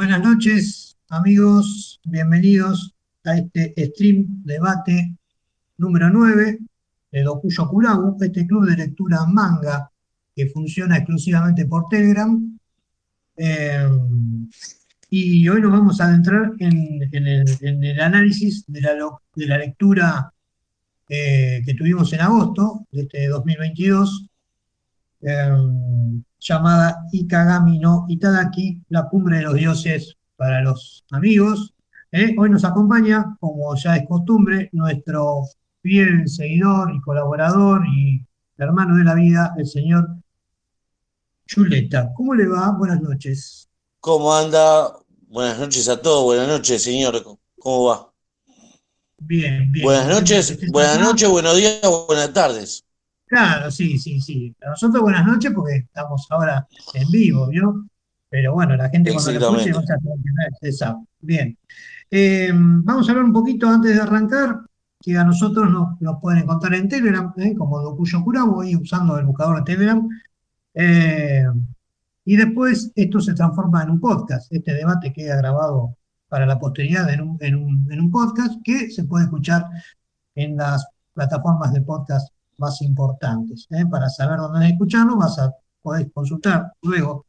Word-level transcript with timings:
Buenas 0.00 0.22
noches, 0.22 0.96
amigos. 1.10 2.00
Bienvenidos 2.04 2.94
a 3.22 3.36
este 3.36 3.74
stream 3.76 4.42
debate 4.44 5.14
número 5.76 6.08
9 6.08 6.58
de 7.12 7.22
Dokuyo 7.22 7.68
Kurabu, 7.68 8.16
este 8.18 8.46
club 8.46 8.64
de 8.64 8.78
lectura 8.78 9.26
manga 9.26 9.90
que 10.34 10.46
funciona 10.46 10.96
exclusivamente 10.96 11.66
por 11.66 11.86
Telegram. 11.90 12.58
Eh, 13.36 13.90
y 15.10 15.46
hoy 15.46 15.60
nos 15.60 15.70
vamos 15.70 16.00
a 16.00 16.06
adentrar 16.06 16.52
en, 16.60 17.02
el, 17.12 18.00
análisis 18.00 18.64
de 18.68 18.80
la, 18.80 19.58
lectura 19.58 20.32
eh, 21.10 21.60
que 21.62 21.74
tuvimos 21.74 22.10
en 22.14 22.22
agosto 22.22 22.86
de 22.90 23.02
este 23.02 23.28
2022, 23.28 24.30
eh, 25.20 25.50
llamada 26.40 27.06
Ikagami 27.12 27.78
no 27.78 28.06
Itadaki, 28.08 28.82
la 28.88 29.08
cumbre 29.08 29.38
de 29.38 29.42
los 29.42 29.54
dioses 29.54 30.16
para 30.36 30.62
los 30.62 31.04
amigos. 31.10 31.74
Eh, 32.10 32.34
hoy 32.36 32.50
nos 32.50 32.64
acompaña, 32.64 33.36
como 33.38 33.74
ya 33.76 33.96
es 33.96 34.08
costumbre, 34.08 34.68
nuestro 34.72 35.42
fiel 35.82 36.28
seguidor 36.28 36.92
y 36.94 37.00
colaborador 37.00 37.86
y 37.86 38.26
hermano 38.56 38.96
de 38.96 39.04
la 39.04 39.14
vida, 39.14 39.54
el 39.56 39.66
señor 39.66 40.08
Chuleta. 41.46 42.12
¿Cómo 42.14 42.34
le 42.34 42.46
va? 42.46 42.72
Buenas 42.72 43.00
noches. 43.00 43.68
¿Cómo 44.00 44.34
anda? 44.34 44.96
Buenas 45.28 45.58
noches 45.58 45.88
a 45.88 46.00
todos, 46.00 46.24
buenas 46.24 46.48
noches, 46.48 46.82
señor. 46.82 47.22
¿Cómo 47.58 47.84
va? 47.84 48.12
Bien, 49.18 49.70
bien. 49.70 49.84
Buenas 49.84 50.08
noches, 50.08 50.58
buenas 50.70 50.98
noches, 50.98 51.28
buenos 51.28 51.56
días, 51.56 51.80
buenas 52.08 52.32
tardes. 52.32 52.84
Claro, 53.30 53.70
sí, 53.70 53.96
sí, 53.96 54.20
sí. 54.20 54.52
A 54.60 54.70
nosotros 54.70 55.02
buenas 55.02 55.24
noches 55.24 55.52
porque 55.54 55.76
estamos 55.76 56.26
ahora 56.30 56.66
en 56.94 57.08
vivo, 57.12 57.46
¿vio? 57.46 57.86
Pero 58.28 58.54
bueno, 58.54 58.74
la 58.74 58.88
gente 58.88 59.12
cuando 59.12 59.30
lo 59.30 59.56
escuche 59.56 59.70
no 59.70 59.82
se 60.60 60.72
sabe. 60.72 60.98
Bien. 61.20 61.56
Eh, 62.10 62.50
vamos 62.52 63.06
a 63.06 63.12
hablar 63.12 63.24
un 63.26 63.32
poquito 63.32 63.68
antes 63.68 63.94
de 63.94 64.02
arrancar, 64.02 64.62
que 65.00 65.16
a 65.16 65.22
nosotros 65.22 65.70
nos, 65.70 66.20
pueden 66.20 66.42
encontrar 66.42 66.74
en 66.74 66.88
Telegram, 66.88 67.32
¿eh? 67.36 67.54
como 67.54 67.80
Dokuyo 67.80 68.24
Kurabo, 68.24 68.64
y 68.64 68.74
usando 68.74 69.16
el 69.16 69.26
buscador 69.26 69.58
de 69.58 69.62
Telegram. 69.62 70.08
Eh, 70.74 71.46
y 72.24 72.34
después 72.36 72.90
esto 72.96 73.20
se 73.20 73.34
transforma 73.34 73.84
en 73.84 73.90
un 73.90 74.00
podcast. 74.00 74.52
Este 74.52 74.74
debate 74.74 75.12
queda 75.12 75.36
grabado 75.36 75.96
para 76.28 76.46
la 76.46 76.58
posteridad 76.58 77.08
en 77.12 77.20
un, 77.20 77.38
en 77.40 77.54
un, 77.54 77.92
en 77.92 78.00
un 78.00 78.10
podcast 78.10 78.60
que 78.64 78.90
se 78.90 79.04
puede 79.04 79.26
escuchar 79.26 79.66
en 80.34 80.56
las 80.56 80.84
plataformas 81.14 81.72
de 81.72 81.82
podcast 81.82 82.28
más 82.60 82.80
importantes. 82.82 83.66
¿eh? 83.70 83.84
Para 83.90 84.08
saber 84.08 84.38
dónde 84.38 84.68
escucharlo, 84.68 85.16
vas 85.16 85.38
a 85.38 85.52
poder 85.82 86.12
consultar 86.12 86.72
luego 86.82 87.26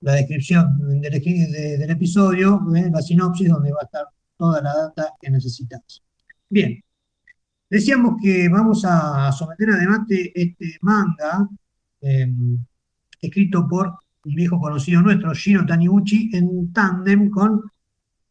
la 0.00 0.14
descripción 0.14 1.00
del, 1.00 1.90
episodio, 1.90 2.60
¿eh? 2.74 2.90
la 2.90 3.02
sinopsis, 3.02 3.48
donde 3.48 3.72
va 3.72 3.78
a 3.82 3.84
estar 3.84 4.04
toda 4.36 4.60
la 4.62 4.74
data 4.74 5.12
que 5.20 5.30
necesitas. 5.30 6.02
Bien, 6.48 6.82
decíamos 7.68 8.16
que 8.22 8.48
vamos 8.48 8.84
a 8.84 9.30
someter 9.32 9.70
a 9.70 9.76
debate 9.76 10.32
este 10.34 10.78
manga 10.82 11.48
em, 12.00 12.58
escrito 13.20 13.66
por 13.68 13.86
un 14.24 14.34
viejo 14.34 14.60
conocido 14.60 15.02
nuestro, 15.02 15.32
Shiro 15.34 15.64
Taniguchi, 15.66 16.30
en 16.34 16.72
tándem 16.72 17.30
con 17.30 17.62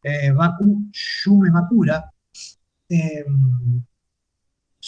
eh, 0.02 0.30
Baku 0.30 0.90
Yume 0.92 1.50
Makura, 1.50 2.10
em, 2.88 3.82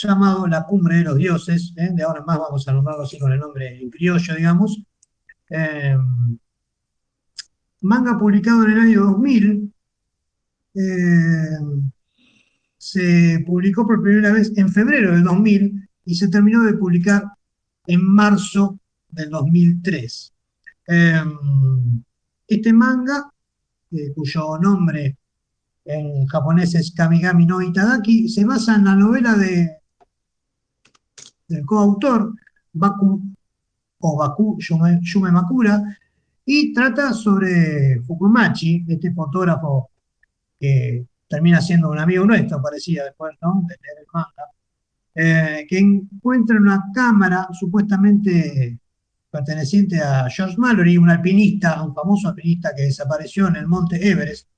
llamado 0.03 0.47
La 0.47 0.65
Cumbre 0.65 0.97
de 0.97 1.05
los 1.05 1.17
Dioses, 1.17 1.73
¿eh? 1.77 1.91
de 1.93 2.03
ahora 2.03 2.23
más 2.25 2.39
vamos 2.39 2.67
a 2.69 2.73
nombrarlo 2.73 3.05
así 3.05 3.19
con 3.19 3.33
el 3.33 3.41
nombre 3.41 3.81
en 3.81 3.91
criollo, 3.91 4.35
digamos. 4.35 4.83
Em, 5.49 6.39
manga 7.83 8.19
publicado 8.19 8.65
en 8.65 8.71
el 8.73 8.81
año 8.81 9.05
2000, 9.05 9.73
em, 10.75 11.91
se 12.77 13.43
publicó 13.47 13.87
por 13.87 14.03
primera 14.03 14.33
vez 14.33 14.53
en 14.57 14.69
febrero 14.69 15.13
del 15.13 15.25
2000 15.25 15.89
y 16.05 16.15
se 16.15 16.29
terminó 16.29 16.63
de 16.65 16.75
publicar 16.75 17.25
en 17.87 18.05
marzo 18.05 18.79
del 19.09 19.31
2003. 19.31 20.33
este 22.47 22.73
manga 22.73 23.31
eh, 23.91 24.13
cuyo 24.15 24.59
nombre 24.59 25.19
en 25.85 26.27
japonés 26.27 26.75
es 26.75 26.93
Kamigami 26.93 27.47
no 27.47 27.63
Itadaki, 27.63 28.29
se 28.29 28.45
basa 28.45 28.77
en 28.77 28.85
la 28.85 28.95
novela 28.95 29.35
de, 29.35 29.78
del 31.49 31.65
coautor 31.65 32.33
Baku 32.73 33.23
o 34.01 34.17
Baku 34.17 34.59
Yume, 34.61 35.33
Makura 35.33 35.83
y 36.45 36.73
trata 36.73 37.13
sobre 37.13 38.01
Fukumachi, 38.03 38.85
este 38.89 39.13
fotógrafo 39.13 39.91
que 40.59 41.07
termina 41.29 41.61
siendo 41.61 41.91
un 41.91 41.99
amigo 41.99 42.25
nuestro, 42.25 42.63
parecía 42.63 43.05
después, 43.05 43.37
¿no? 43.43 43.65
De 43.67 43.77
manga, 44.13 44.51
eh, 45.15 45.67
que 45.69 45.79
encuentra 45.79 46.57
una 46.57 46.91
cámara 46.95 47.49
supuestamente 47.53 48.79
perteneciente 49.31 50.01
a 50.01 50.29
George 50.31 50.57
Mallory, 50.57 50.97
un 50.97 51.11
alpinista, 51.11 51.83
un 51.83 51.95
famoso 51.95 52.29
alpinista 52.29 52.75
que 52.75 52.85
desapareció 52.85 53.49
en 53.49 53.57
el 53.57 53.67
monte 53.67 53.97
Everest, 54.09 54.49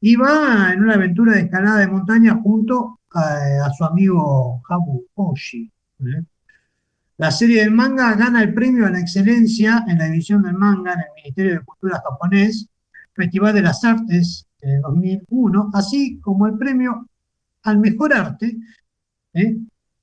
y 0.00 0.16
va 0.16 0.72
en 0.72 0.82
una 0.82 0.94
aventura 0.94 1.32
de 1.32 1.42
escalada 1.42 1.78
de 1.78 1.88
montaña 1.88 2.38
junto 2.42 3.00
a, 3.14 3.70
su 3.76 3.84
amigo 3.84 4.62
Habu 4.68 5.06
Oshi. 5.14 5.70
¿Eh? 6.06 6.24
La 7.18 7.30
serie 7.30 7.60
del 7.60 7.70
manga 7.70 8.14
gana 8.14 8.42
el 8.42 8.52
premio 8.52 8.86
a 8.86 8.90
la 8.90 9.00
excelencia 9.00 9.84
en 9.86 9.98
la 9.98 10.06
división 10.06 10.42
del 10.42 10.54
manga 10.54 10.94
en 10.94 11.00
el 11.00 11.06
Ministerio 11.22 11.52
de 11.52 11.64
Cultura 11.64 12.02
japonés, 12.04 12.66
Festival 13.14 13.54
de 13.54 13.62
las 13.62 13.84
Artes 13.84 14.46
en 14.60 14.80
2001, 14.80 15.70
así 15.74 16.18
como 16.20 16.46
el 16.46 16.56
premio 16.56 17.06
al 17.62 17.78
mejor 17.78 18.12
arte, 18.14 18.56
¿eh? 19.34 19.56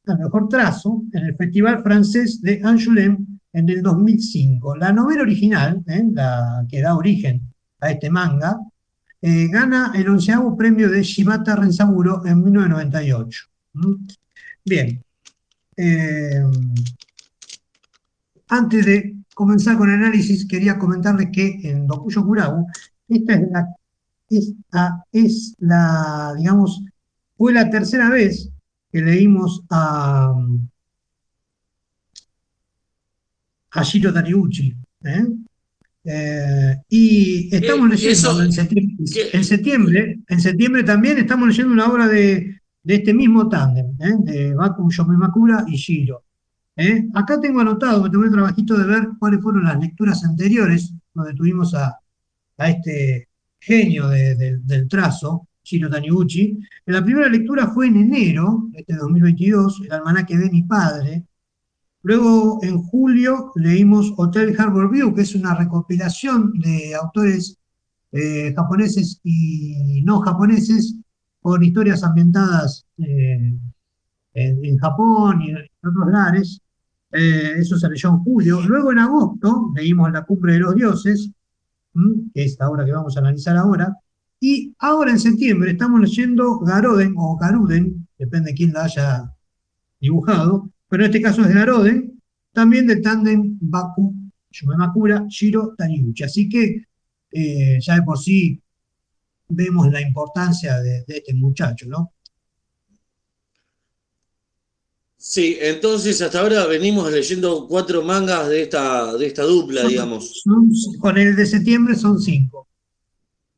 al 0.08 0.20
mejor 0.20 0.48
trazo, 0.48 1.04
en 1.12 1.26
el 1.26 1.36
Festival 1.36 1.84
francés 1.84 2.42
de 2.42 2.62
Angoulême 2.62 3.18
en 3.54 3.70
el 3.70 3.82
2005. 3.82 4.76
La 4.76 4.94
novela 4.94 5.24
original, 5.24 5.84
¿eh? 5.88 6.04
la 6.14 6.66
que 6.70 6.82
da 6.82 6.96
origen 6.96 7.42
a 7.82 7.92
este 7.92 8.10
manga, 8.10 8.60
eh, 9.22 9.48
gana 9.50 9.92
el 9.96 10.08
onceavo 10.08 10.56
premio 10.56 10.90
de 10.90 11.04
Shibata 11.04 11.56
Renzaburo 11.56 12.26
en 12.26 12.44
1998. 12.44 13.46
¿Mm? 13.74 14.08
Bien. 14.66 15.04
Eh, 15.82 16.44
antes 18.50 18.86
de 18.86 19.16
comenzar 19.34 19.78
con 19.78 19.90
el 19.90 19.96
análisis, 19.96 20.46
quería 20.46 20.78
comentarles 20.78 21.30
que 21.32 21.58
en 21.64 21.88
Dokuyo 21.88 22.26
Kurabu, 22.26 22.66
esta 23.08 23.36
es 23.36 23.42
la, 23.50 23.68
esta 24.30 25.06
es 25.14 25.56
la, 25.60 26.34
digamos, 26.38 26.84
fue 27.38 27.54
la 27.54 27.70
tercera 27.70 28.10
vez 28.10 28.50
que 28.92 29.02
leímos 29.02 29.64
a, 29.70 30.34
a 33.72 33.84
Shiro 33.84 34.14
Taniguchi. 34.14 34.76
¿eh? 35.06 35.26
Eh, 36.04 36.76
y 36.90 37.56
estamos 37.56 37.90
leyendo 37.90 38.44
en, 38.44 38.52
septiembre, 38.52 40.20
en, 40.28 40.42
septiembre, 40.42 40.84
también 40.84 41.20
estamos 41.20 41.48
leyendo 41.48 41.72
una 41.72 41.90
obra 41.90 42.08
de, 42.10 42.59
este 42.96 43.14
mismo 43.14 43.48
tándem, 43.48 43.96
¿eh? 44.00 44.16
de 44.20 44.56
Baku 44.56 44.90
Yomimakura 44.92 45.66
y 45.68 45.76
Shiro. 45.76 46.24
Acá 47.14 47.42
tengo 47.42 47.60
anotado, 47.60 48.04
me 48.04 48.10
tomé 48.10 48.28
el 48.28 48.32
trabajito 48.32 48.78
de 48.78 48.88
ver 48.88 49.10
cuáles 49.20 49.42
fueron 49.42 49.66
las 49.66 49.78
lecturas 49.80 50.24
anteriores, 50.24 50.94
donde 51.14 51.34
tuvimos 51.34 51.74
a, 51.74 51.98
este 52.58 53.28
genio 53.60 54.08
del 54.08 54.88
trazo, 54.88 55.48
Shiro 55.62 55.90
Taniguchi. 55.90 56.58
La 56.86 57.04
primera 57.04 57.28
lectura 57.28 57.68
fue 57.68 57.88
en 57.88 57.98
enero 57.98 58.70
de 58.72 58.80
este 58.80 58.96
2022, 58.96 59.82
el 59.86 59.92
almanaque 59.92 60.38
de 60.38 60.50
mi 60.50 60.64
padre, 60.64 61.26
Luego, 62.02 62.60
en 62.64 62.82
julio, 62.82 63.52
leímos 63.56 64.14
Hotel 64.16 64.56
Harbor 64.58 64.90
View, 64.90 65.14
que 65.14 65.22
es 65.24 65.36
una 65.36 65.54
recopilación 65.54 66.54
de 66.60 66.96
autores 66.96 67.58
eh, 68.12 68.54
japoneses 68.56 69.20
y 69.24 70.02
no 70.04 70.22
japoneses 70.22 70.96
con 71.42 71.64
historias 71.64 72.04
ambientadas 72.04 72.86
eh, 72.98 73.54
en, 74.34 74.78
Japón 74.78 75.42
y 75.42 75.52
en 75.52 75.58
otros 75.84 75.94
lugares. 75.94 76.62
Eh, 77.12 77.54
eso 77.58 77.78
se 77.78 77.90
leyó 77.90 78.10
en 78.10 78.20
julio. 78.20 78.62
Luego, 78.62 78.92
en 78.92 79.00
agosto, 79.00 79.72
leímos 79.76 80.12
La 80.12 80.24
Cumbre 80.24 80.54
de 80.54 80.60
los 80.60 80.76
Dioses, 80.76 81.32
que 82.34 82.44
es 82.44 82.58
la 82.60 82.70
obra 82.70 82.86
que 82.86 82.92
vamos 82.92 83.16
a 83.16 83.20
analizar 83.20 83.58
ahora. 83.58 83.96
Y 84.40 84.74
ahora, 84.80 85.12
en 85.12 85.20
septiembre, 85.20 85.72
estamos 85.72 86.00
leyendo 86.00 86.60
Garoden 86.60 87.14
o 87.18 87.36
Garuden, 87.36 88.08
depende 88.18 88.52
de 88.52 88.56
quién 88.56 88.74
la 88.74 88.86
haya 88.86 89.34
dibujado, 90.00 90.70
pero 90.88 91.04
en 91.04 91.10
este 91.10 91.22
caso 91.22 91.42
es 91.42 91.50
de 91.50 91.56
Naroden, 91.56 92.22
también 92.54 92.88
del 92.88 93.02
tándem 93.02 93.58
Baku, 93.60 94.16
Yumemakura, 94.52 95.26
Shiro, 95.28 95.76
Taniguchi. 95.78 96.24
Así 96.24 96.48
que 96.48 96.84
eh, 97.32 97.80
ya 97.82 97.96
de 97.96 98.02
por 98.04 98.18
sí 98.18 98.62
vemos 99.50 99.92
la 99.92 100.02
importancia 100.02 100.80
de, 100.80 101.04
este 101.08 101.34
muchacho, 101.34 101.88
¿no? 101.88 102.14
Sí, 105.18 105.58
entonces 105.60 106.22
hasta 106.22 106.40
ahora 106.40 106.66
venimos 106.66 107.12
leyendo 107.12 107.68
cuatro 107.68 108.04
mangas 108.04 108.48
de 108.48 108.62
esta, 108.62 109.18
de 109.18 109.26
esta 109.26 109.44
dupla, 109.44 109.84
digamos. 109.84 110.44
con 111.00 111.18
el 111.18 111.36
de 111.36 111.46
septiembre 111.46 111.96
son 111.96 112.22
cinco. 112.22 112.68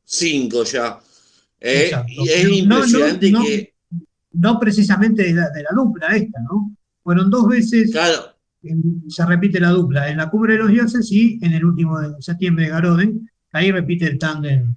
cinco 0.04 0.64
ya. 0.64 0.98
Eh, 1.60 1.92
y 2.08 2.28
es 2.28 2.48
impresionante 2.48 3.32
que. 3.32 3.72
No 4.32 4.58
precisamente 4.58 5.22
de 5.22 5.34
la, 5.34 5.50
dupla 5.76 6.16
esta, 6.16 6.40
¿no? 6.40 6.74
Fueron 7.04 7.30
dos 7.30 7.46
veces. 7.46 7.92
Claro. 7.92 8.34
Se 9.08 9.26
repite 9.26 9.60
la 9.60 9.70
dupla 9.70 10.08
en 10.08 10.16
la 10.16 10.30
cumbre 10.30 10.54
de 10.54 10.60
los 10.60 10.70
dioses 10.70 11.10
y 11.12 11.38
en 11.42 11.52
el 11.52 11.64
último 11.64 12.00
de 12.00 12.20
septiembre 12.20 12.64
de 12.64 12.70
Garoden. 12.70 13.30
Ahí 13.52 13.70
repite 13.70 14.06
el 14.06 14.18
tándem. 14.18 14.74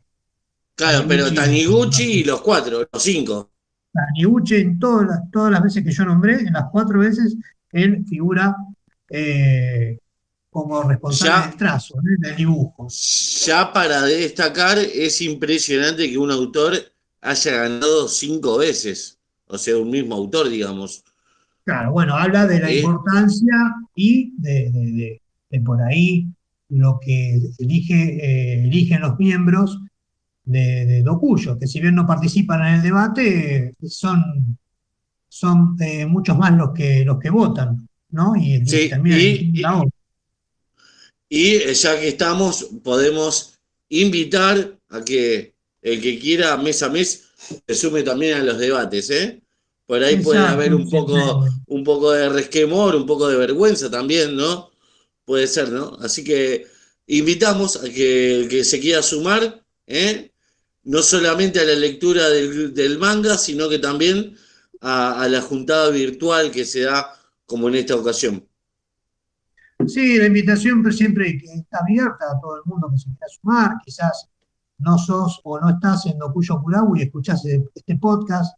Claro, 0.75 1.05
pero 1.07 1.33
Taniguchi 1.33 2.03
y 2.03 2.23
los 2.23 2.41
cuatro, 2.41 2.87
los 2.91 3.01
cinco. 3.01 3.51
Taniguchi 3.93 4.55
en 4.55 4.77
todas 4.77 5.07
las, 5.07 5.31
todas 5.31 5.51
las 5.51 5.63
veces 5.63 5.83
que 5.83 5.91
yo 5.91 6.03
nombré, 6.03 6.39
en 6.41 6.53
las 6.53 6.65
cuatro 6.69 6.99
veces, 6.99 7.35
él 7.71 8.03
figura 8.07 8.55
eh, 9.09 9.97
como 10.49 10.83
responsable 10.83 11.47
del 11.47 11.57
trazo, 11.57 11.95
del 12.01 12.35
dibujo. 12.35 12.87
Ya 13.45 13.71
para 13.71 14.01
destacar, 14.01 14.77
es 14.77 15.21
impresionante 15.21 16.09
que 16.09 16.17
un 16.17 16.31
autor 16.31 16.73
haya 17.21 17.51
ganado 17.51 18.07
cinco 18.09 18.57
veces, 18.57 19.17
o 19.47 19.57
sea, 19.57 19.77
un 19.77 19.89
mismo 19.89 20.15
autor, 20.15 20.49
digamos. 20.49 21.03
Claro, 21.63 21.93
bueno, 21.93 22.15
habla 22.15 22.45
de 22.45 22.59
la 22.59 22.69
eh. 22.69 22.79
importancia 22.79 23.75
y 23.95 24.33
de, 24.37 25.21
por 25.63 25.81
ahí 25.81 26.27
lo 26.69 26.99
que 26.99 27.39
elige, 27.59 27.93
eh, 27.93 28.63
eligen 28.65 29.01
los 29.01 29.17
miembros 29.17 29.79
de, 30.45 30.85
de, 30.85 31.03
Docuyo, 31.03 31.57
que 31.57 31.67
si 31.67 31.81
bien 31.81 31.95
no 31.95 32.05
participan 32.05 32.65
en 32.67 32.75
el 32.75 32.81
debate, 32.81 33.75
son, 33.87 34.57
son 35.27 35.77
muchos 36.07 36.37
más 36.37 36.53
los 36.53 36.71
que, 36.71 37.03
los 37.03 37.19
que 37.19 37.29
votan. 37.29 37.87
¿no? 38.15 38.35
Y, 38.35 38.65
sí, 38.65 38.89
y, 39.03 39.61
y, 41.29 41.73
ya 41.73 41.99
que 41.99 42.07
estamos, 42.07 42.69
podemos 42.83 43.59
invitar 43.89 44.77
a 44.89 45.03
que 45.03 45.53
el 45.81 46.01
que 46.01 46.17
quiera 46.17 46.57
mes 46.57 46.81
a 46.81 46.89
mes 46.89 47.25
se 47.67 47.75
sume 47.75 48.03
también 48.03 48.37
a 48.37 48.43
los 48.43 48.57
debates, 48.57 49.09
¿eh? 49.09 49.41
Por 49.85 50.03
ahí 50.03 50.17
puede 50.17 50.39
haber 50.39 50.73
un 50.73 50.89
poco, 50.89 51.45
un 51.67 51.83
poco 51.83 52.11
de 52.11 52.29
resquemor, 52.29 52.95
un 52.95 53.05
poco 53.05 53.27
de 53.27 53.37
vergüenza 53.37 53.91
también, 53.91 54.35
¿no? 54.35 54.71
Puede 55.25 55.45
ser, 55.45 55.69
¿no? 55.69 55.95
Así 56.01 56.23
que 56.23 56.65
invitamos 57.05 57.75
a 57.83 57.89
que 57.89 58.41
el 58.41 58.49
que 58.49 58.63
se 58.63 58.79
quiera 58.79 59.03
sumar, 59.03 59.63
¿eh? 59.85 60.31
No 60.85 61.01
solamente 61.01 61.59
a 61.59 61.65
la 61.65 61.73
lectura 61.73 62.29
del, 62.29 62.97
manga, 62.99 63.37
sino 63.37 63.67
que 63.67 63.79
también 63.79 64.35
a, 64.81 65.27
la 65.27 65.41
juntada 65.41 65.89
virtual 65.89 66.51
que 66.51 66.63
se 66.63 66.81
da 66.81 67.11
como 67.45 67.67
en 67.69 67.75
esta 67.75 67.95
ocasión. 67.95 68.47
Sí, 69.87 70.17
la 70.17 70.27
invitación 70.27 70.91
siempre 70.93 71.37
está 71.53 71.79
abierta 71.79 72.25
a 72.31 72.39
todo 72.39 72.57
el 72.57 72.61
mundo 72.65 72.89
que 72.91 72.97
se 72.97 73.05
quiera 73.05 73.27
sumar. 73.27 73.71
Quizás 73.83 74.29
no 74.77 74.97
sos 74.97 75.41
o 75.43 75.59
no 75.59 75.69
estás 75.69 76.05
en 76.05 76.17
Docuyo 76.17 76.61
Curabu 76.61 76.95
y 76.95 77.01
escuchás 77.01 77.43
este 77.45 77.97
podcast, 77.97 78.57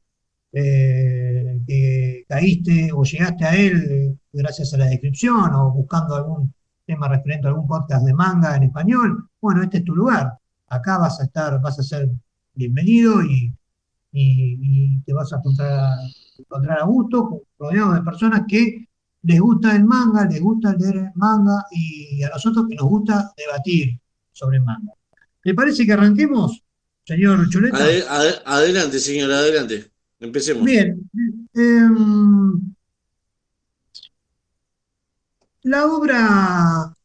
eh, 0.52 1.60
que 1.66 2.26
caíste 2.28 2.90
o 2.94 3.04
llegaste 3.04 3.46
a 3.46 3.56
él 3.56 4.18
gracias 4.32 4.74
a 4.74 4.78
la 4.78 4.86
descripción 4.86 5.54
o 5.54 5.72
buscando 5.72 6.16
algún 6.16 6.54
tema 6.86 7.08
referente 7.08 7.48
a 7.48 7.50
algún 7.52 7.68
podcast 7.68 8.06
de 8.06 8.14
manga 8.14 8.56
en 8.56 8.64
español. 8.64 9.30
Bueno, 9.42 9.64
este 9.64 9.80
es 9.80 9.86
tu 9.86 9.96
lugar. 9.96 10.38
Acá 10.68 10.98
vas 10.98 11.20
a 11.20 11.24
estar, 11.24 11.62
vas 11.62 11.80
a 11.80 11.84
ser 11.84 12.10
bienvenido 12.54 13.24
y, 13.24 13.54
y 14.12 15.00
te 15.02 15.14
vas 15.14 15.32
a 15.34 15.38
encontrar 15.38 15.98
encontrar 16.38 16.80
a 16.80 16.86
gusto, 16.86 17.44
rodeado 17.58 17.94
de 17.94 18.02
personas 18.02 18.44
que 18.48 18.88
les 19.24 19.40
gusta 19.40 19.76
el 19.76 19.84
manga, 19.84 20.26
les 20.26 20.42
gusta 20.42 20.76
leer 20.76 20.98
el 20.98 21.12
manga 21.16 21.66
y 21.72 22.24
a 22.24 22.30
nosotros 22.30 22.66
que 22.70 22.76
nos 22.76 22.88
gusta 22.88 23.32
debatir 23.36 24.00
sobre 24.32 24.58
el 24.58 24.64
manga. 24.64 24.94
¿Le 25.44 25.54
parece 25.54 25.86
que 25.86 25.94
arranquemos, 25.94 26.64
señor 27.06 27.50
Chuleta? 27.50 27.78
adelante, 28.46 29.00
señor, 29.00 29.32
adelante. 29.32 29.92
Empecemos. 30.20 30.64
Bien. 30.64 31.10
Em, 31.54 32.74
la 35.64 35.86
obra 35.86 36.96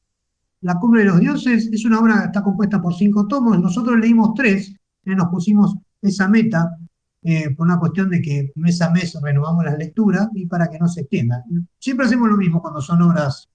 La 0.63 0.79
Cumbre 0.79 1.01
de 1.01 1.07
los 1.07 1.21
Dioses 1.21 1.69
es 1.73 1.85
una 1.85 1.99
obra 1.99 2.21
que 2.21 2.27
está 2.27 2.43
compuesta 2.43 2.81
por 2.81 2.95
cinco 2.95 3.27
tomos. 3.27 3.59
Nosotros 3.59 3.99
leímos 3.99 4.33
tres, 4.35 4.73
eh, 5.05 5.15
nos 5.15 5.27
pusimos 5.27 5.77
esa 6.01 6.29
meta 6.29 6.77
eh, 7.21 7.51
por 7.51 7.67
una 7.67 7.81
cuestión 7.81 8.11
de 8.11 8.23
que 8.23 8.53
mes 8.55 8.81
a 8.81 8.91
mes 8.91 9.19
renovamos 9.21 9.65
las 9.65 9.77
lecturas 9.77 10.29
y 10.35 10.47
para 10.47 10.69
que 10.69 10.79
no 10.79 10.87
se 10.87 11.01
extienda. 11.01 11.45
Siempre 11.79 12.07
hacemos 12.07 12.29
lo 12.29 12.37
mismo 12.37 12.63
cuando 12.63 12.81
son 12.81 13.03
obras 13.03 13.49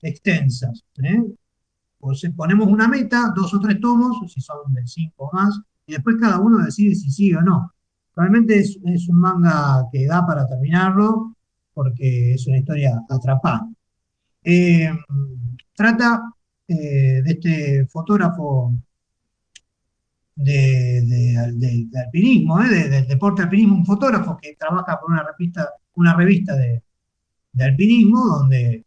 extensas. 0.00 0.84
¿eh? 1.02 1.24
ponemos 2.36 2.68
una 2.68 2.86
meta, 2.86 3.32
dos 3.34 3.52
o 3.52 3.60
tres 3.60 3.80
tomos, 3.80 4.32
si 4.32 4.40
son 4.40 4.72
de 4.72 4.86
cinco 4.86 5.24
o 5.24 5.32
más, 5.32 5.60
y 5.84 5.94
después 5.94 6.16
cada 6.20 6.38
uno 6.38 6.58
decide 6.58 6.94
si 6.94 7.10
sigue 7.10 7.38
o 7.38 7.42
no. 7.42 7.72
Realmente 8.14 8.60
es, 8.60 8.78
un 9.08 9.18
manga 9.18 9.84
que 9.90 10.06
da 10.06 10.24
para 10.24 10.46
terminarlo 10.46 11.34
porque 11.74 12.34
es 12.34 12.46
una 12.46 12.58
historia 12.58 13.02
atrapada. 13.08 13.68
Trata 15.74 16.22
de 16.74 17.22
este 17.26 17.86
fotógrafo 17.86 18.72
de, 20.36 21.92
alpinismo, 21.96 22.62
¿eh? 22.62 22.88
del 22.88 23.08
deporte 23.08 23.42
alpinismo, 23.42 23.76
un 23.76 23.86
fotógrafo 23.86 24.36
que 24.36 24.54
trabaja 24.54 25.00
por 25.00 25.10
una 25.10 25.24
revista, 25.24 25.70
una 25.94 26.14
revista 26.14 26.54
de, 26.54 26.82
alpinismo 27.58 28.24
donde 28.26 28.84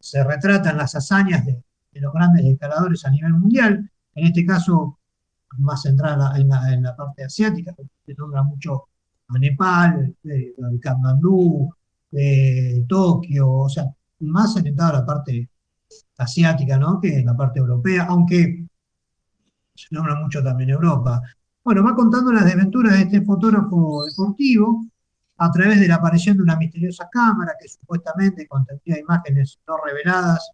se 0.00 0.24
retratan 0.24 0.78
las 0.78 0.94
hazañas 0.94 1.44
de, 1.44 1.62
los 2.00 2.12
grandes 2.12 2.44
escaladores 2.46 3.04
a 3.04 3.10
nivel 3.10 3.32
mundial, 3.32 3.90
en 4.14 4.26
este 4.26 4.46
caso 4.46 4.98
más 5.58 5.82
centrada 5.82 6.38
en 6.38 6.48
la, 6.82 6.94
parte 6.96 7.24
asiática, 7.24 7.74
se 8.06 8.14
nombra 8.14 8.44
mucho 8.44 8.84
a 9.26 9.38
Nepal, 9.38 10.14
eh, 10.24 10.54
Kathmandú, 10.80 11.74
eh, 12.12 12.84
Tokio, 12.86 13.50
o 13.50 13.68
sea, 13.68 13.86
más 14.20 14.56
orientado 14.56 14.90
a 14.90 15.00
la 15.00 15.06
parte 15.06 15.48
asiática, 16.18 16.78
¿no? 16.78 17.00
Que 17.00 17.20
en 17.20 17.26
la 17.26 17.36
parte 17.36 17.60
europea, 17.60 18.06
aunque 18.08 18.66
se 19.74 19.86
nombra 19.90 20.16
mucho 20.16 20.42
también 20.42 20.70
Europa. 20.70 21.22
Bueno, 21.64 21.84
va 21.84 21.94
contando 21.94 22.32
las 22.32 22.44
desventuras 22.44 22.94
de 22.94 23.02
este 23.02 23.22
fotógrafo 23.22 24.04
deportivo 24.04 24.84
a 25.38 25.50
través 25.52 25.80
de 25.80 25.88
la 25.88 25.96
aparición 25.96 26.36
de 26.36 26.42
una 26.42 26.56
misteriosa 26.56 27.08
cámara 27.10 27.52
que 27.60 27.68
supuestamente 27.68 28.46
contenía 28.48 28.98
imágenes 28.98 29.58
no 29.66 29.76
reveladas 29.84 30.50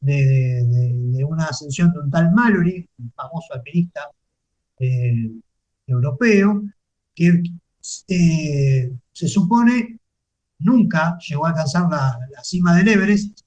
de, 0.00 1.24
una 1.26 1.46
ascensión 1.46 1.92
de 1.92 2.00
un 2.00 2.10
tal 2.10 2.32
Mallory, 2.32 2.88
un 2.98 3.12
famoso 3.12 3.54
alpinista 3.54 4.02
eh, 4.78 5.30
europeo, 5.86 6.62
que 7.14 7.42
eh, 8.08 8.92
se 9.12 9.28
supone 9.28 9.98
nunca 10.58 11.16
llegó 11.18 11.46
a 11.46 11.50
alcanzar 11.50 11.88
la, 11.90 12.18
la, 12.30 12.44
cima 12.44 12.76
del 12.76 12.88
Everest, 12.88 13.40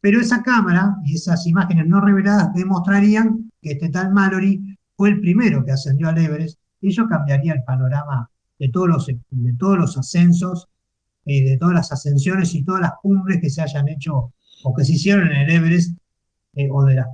pero 0.00 0.20
esa 0.20 0.42
cámara 0.42 0.96
y 1.04 1.14
esas 1.14 1.46
imágenes 1.46 1.86
no 1.86 2.00
reveladas 2.00 2.52
demostrarían 2.54 3.50
que 3.60 3.72
este 3.72 3.88
tal 3.88 4.12
Mallory 4.12 4.78
fue 4.96 5.10
el 5.10 5.20
primero 5.20 5.64
que 5.64 5.72
ascendió 5.72 6.08
al 6.08 6.18
Everest, 6.18 6.58
y 6.80 6.90
eso 6.90 7.06
cambiaría 7.08 7.54
el 7.54 7.64
panorama 7.64 8.30
de 8.58 8.68
todos 8.68 8.88
los, 8.88 9.98
ascensos, 9.98 10.68
y 11.24 11.42
de 11.42 11.58
todas 11.58 11.74
las 11.74 11.92
ascensiones 11.92 12.54
y 12.54 12.62
todas 12.62 12.80
las 12.80 12.92
cumbres 13.02 13.40
que 13.40 13.50
se 13.50 13.60
hayan 13.62 13.88
hecho 13.88 14.32
o 14.62 14.74
que 14.74 14.84
se 14.84 14.92
hicieron 14.92 15.26
en 15.28 15.42
el 15.42 15.50
Everest, 15.50 15.96
eh, 16.54 16.68
o 16.70 16.84
de 16.84 16.94
las 16.94 17.08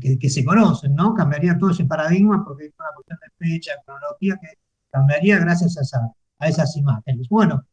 que, 0.00 0.30
se 0.30 0.44
conocen, 0.44 0.94
¿no? 0.94 1.14
Cambiaría 1.14 1.58
todo 1.58 1.70
ese 1.70 1.84
paradigma 1.84 2.42
porque 2.44 2.66
es 2.66 2.72
una 2.78 2.88
cuestión 2.94 3.18
de 3.20 3.46
fecha, 3.46 3.72
cronología, 3.84 4.38
que 4.40 4.58
cambiaría 4.90 5.38
gracias 5.38 5.76
a, 5.92 6.10
a 6.38 6.48
esas 6.48 6.76
imágenes. 6.76 7.28
Bueno, 7.28 7.64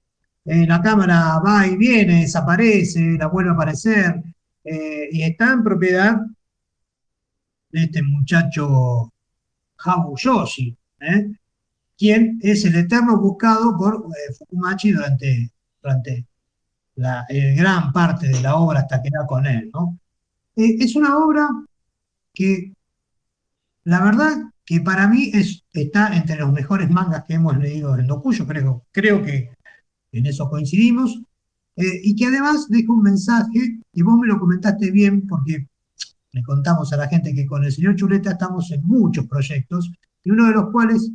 eh, 0.46 0.66
la 0.66 0.82
cámara 0.82 1.40
va 1.46 1.68
y 1.68 1.76
viene, 1.76 2.22
desaparece, 2.22 3.18
la 3.18 3.28
vuelve 3.28 3.50
a 3.52 3.54
aparecer, 3.54 4.24
eh, 4.70 5.08
y 5.14 5.24
está 5.24 5.54
en 5.54 5.64
propiedad 5.64 6.18
de 7.70 7.84
este 7.84 8.04
muchacho 8.04 9.14
Habu 9.78 10.18
Yoshi, 10.18 10.76
¿eh? 11.00 11.32
quien 11.98 12.38
es 12.42 12.66
el 12.66 12.76
eterno 12.76 13.18
buscado 13.18 13.78
por 13.78 13.96
eh, 14.08 14.34
Fukumachi 14.38 14.92
durante, 14.92 15.52
durante 15.82 16.26
la 16.96 17.26
gran 17.30 17.94
parte 17.94 18.28
de 18.28 18.42
la 18.42 18.58
obra 18.58 18.82
hasta 18.82 19.02
que 19.02 19.10
da 19.10 19.26
con 19.26 19.46
él. 19.46 19.72
¿no? 19.74 19.98
Es 20.56 20.98
una 20.98 21.18
obra 21.18 21.48
que, 22.34 22.74
la 23.86 24.04
verdad, 24.04 24.52
que 24.66 24.82
para 24.82 25.08
mí 25.08 25.32
es, 25.34 25.64
está 25.72 26.14
entre 26.14 26.36
los 26.38 26.52
mejores 26.52 26.90
mangas 26.90 27.24
que 27.24 27.36
hemos 27.36 27.58
leído 27.58 27.98
en 27.98 28.08
Dokuyo, 28.08 28.46
creo, 28.46 28.86
creo 28.92 29.24
que 29.24 29.50
en 30.12 30.26
eso 30.26 30.50
coincidimos, 30.50 31.22
y 31.76 32.16
que 32.16 32.26
además 32.26 32.68
deja 32.70 32.92
un 32.92 33.04
mensaje, 33.04 33.77
y 33.98 34.04
vos 34.04 34.16
me 34.16 34.28
lo 34.28 34.40
comentaste 34.40 34.92
bien, 34.92 35.26
porque 35.26 35.68
le 36.32 36.44
contamos 36.44 36.94
a 36.94 36.98
la 36.98 37.08
gente 37.08 37.34
que 37.34 37.48
con 37.48 37.64
el 37.64 37.72
señor 37.72 37.96
Chuleta 37.96 38.34
estamos 38.34 38.70
en 38.70 38.86
muchos 38.86 39.26
proyectos, 39.26 39.92
y 40.24 40.30
uno 40.30 40.46
de 40.46 40.52
los 40.52 40.70
cuales 40.70 41.10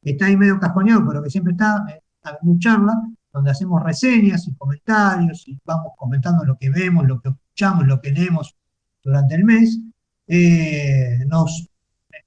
está 0.00 0.24
ahí 0.24 0.36
medio 0.38 0.58
cascoñado, 0.58 1.06
pero 1.06 1.22
que 1.22 1.28
siempre 1.28 1.52
está 1.52 1.84
eh, 1.90 2.00
en 2.42 2.58
charla, 2.58 3.02
donde 3.30 3.50
hacemos 3.50 3.82
reseñas 3.82 4.48
y 4.48 4.54
comentarios, 4.54 5.46
y 5.46 5.58
vamos 5.62 5.92
comentando 5.94 6.42
lo 6.42 6.56
que 6.56 6.70
vemos, 6.70 7.06
lo 7.06 7.20
que 7.20 7.28
escuchamos, 7.28 7.86
lo 7.86 8.00
que 8.00 8.12
leemos 8.12 8.56
durante 9.04 9.34
el 9.34 9.44
mes. 9.44 9.78
Eh, 10.26 11.26
nos, 11.26 11.68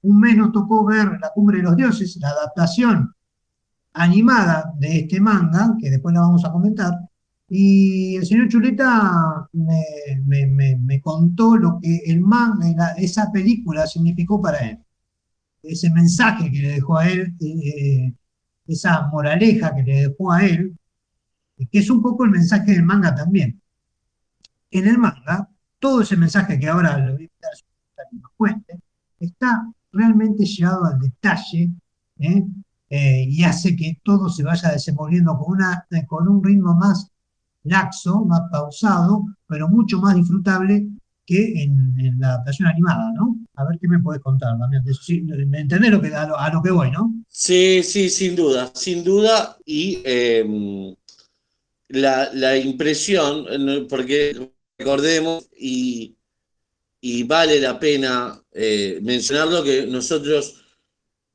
un 0.02 0.20
mes 0.20 0.36
nos 0.36 0.52
tocó 0.52 0.84
ver 0.84 1.18
La 1.20 1.32
Cumbre 1.34 1.56
de 1.56 1.64
los 1.64 1.74
Dioses, 1.74 2.16
la 2.20 2.28
adaptación 2.28 3.12
animada 3.94 4.72
de 4.78 5.00
este 5.00 5.20
manga, 5.20 5.74
que 5.80 5.90
después 5.90 6.14
la 6.14 6.20
vamos 6.20 6.44
a 6.44 6.52
comentar, 6.52 6.92
y 7.48 8.16
el 8.16 8.26
señor 8.26 8.48
Chuleta 8.48 9.48
me, 9.52 11.00
contó 11.00 11.56
lo 11.56 11.78
que 11.80 12.02
el 12.06 12.20
manga, 12.20 12.92
esa 12.96 13.30
película 13.30 13.86
significó 13.86 14.40
para 14.42 14.58
él. 14.58 14.78
Ese 15.62 15.90
mensaje 15.90 16.50
que 16.50 16.60
le 16.60 16.68
dejó 16.74 16.98
a 16.98 17.08
él, 17.08 17.34
eh, 17.40 18.12
esa 18.66 19.08
moraleja 19.08 19.74
que 19.74 19.82
le 19.82 20.08
dejó 20.08 20.32
a 20.32 20.44
él, 20.44 20.76
que 21.70 21.78
es 21.78 21.90
un 21.90 22.02
poco 22.02 22.24
el 22.24 22.30
mensaje 22.30 22.72
del 22.72 22.82
manga 22.84 23.14
también. 23.14 23.60
En 24.70 24.88
el 24.88 24.98
manga, 24.98 25.48
todo 25.78 26.02
ese 26.02 26.16
mensaje 26.16 26.58
que 26.58 26.68
ahora 26.68 26.98
lo 26.98 27.14
voy 27.14 27.24
a 27.24 28.10
que 28.10 28.16
nos 28.16 28.32
cuente, 28.36 28.78
está 29.20 29.72
realmente 29.92 30.44
llevado 30.44 30.84
al 30.84 30.98
detalle 30.98 31.70
¿eh? 32.18 32.44
Eh, 32.88 33.24
y 33.28 33.42
hace 33.44 33.74
que 33.74 34.00
todo 34.04 34.28
se 34.28 34.42
vaya 34.42 34.70
desenvolviendo 34.70 35.36
con, 35.38 35.56
una, 35.56 35.86
con 36.06 36.28
un 36.28 36.42
ritmo 36.44 36.74
más 36.74 37.10
laxo, 37.66 38.24
más 38.24 38.42
pausado, 38.50 39.24
pero 39.46 39.68
mucho 39.68 39.98
más 39.98 40.14
disfrutable 40.14 40.86
que 41.26 41.62
en, 41.62 42.16
la 42.18 42.34
adaptación 42.34 42.68
animada, 42.68 43.12
¿no? 43.14 43.36
A 43.56 43.64
ver 43.64 43.78
qué 43.80 43.88
me 43.88 43.98
puedes 43.98 44.22
contar, 44.22 44.56
Damián. 44.58 44.84
¿Me 45.48 45.60
entendés 45.60 45.90
lo 45.90 46.00
que, 46.00 46.14
a, 46.14 46.50
lo, 46.52 46.62
que 46.62 46.70
voy, 46.70 46.90
no? 46.90 47.12
Sí, 47.28 47.82
sí, 47.82 48.08
sin 48.08 48.36
duda, 48.36 48.70
sin 48.74 49.02
duda. 49.02 49.56
Y 49.64 50.02
em, 50.04 50.94
la, 51.88 52.56
impresión, 52.56 53.46
porque 53.88 54.52
recordemos, 54.78 55.48
y, 55.58 56.14
vale 57.24 57.60
la 57.60 57.78
pena 57.78 58.40
eh, 58.52 59.00
mencionarlo, 59.02 59.64
que 59.64 59.86
nosotros 59.86 60.62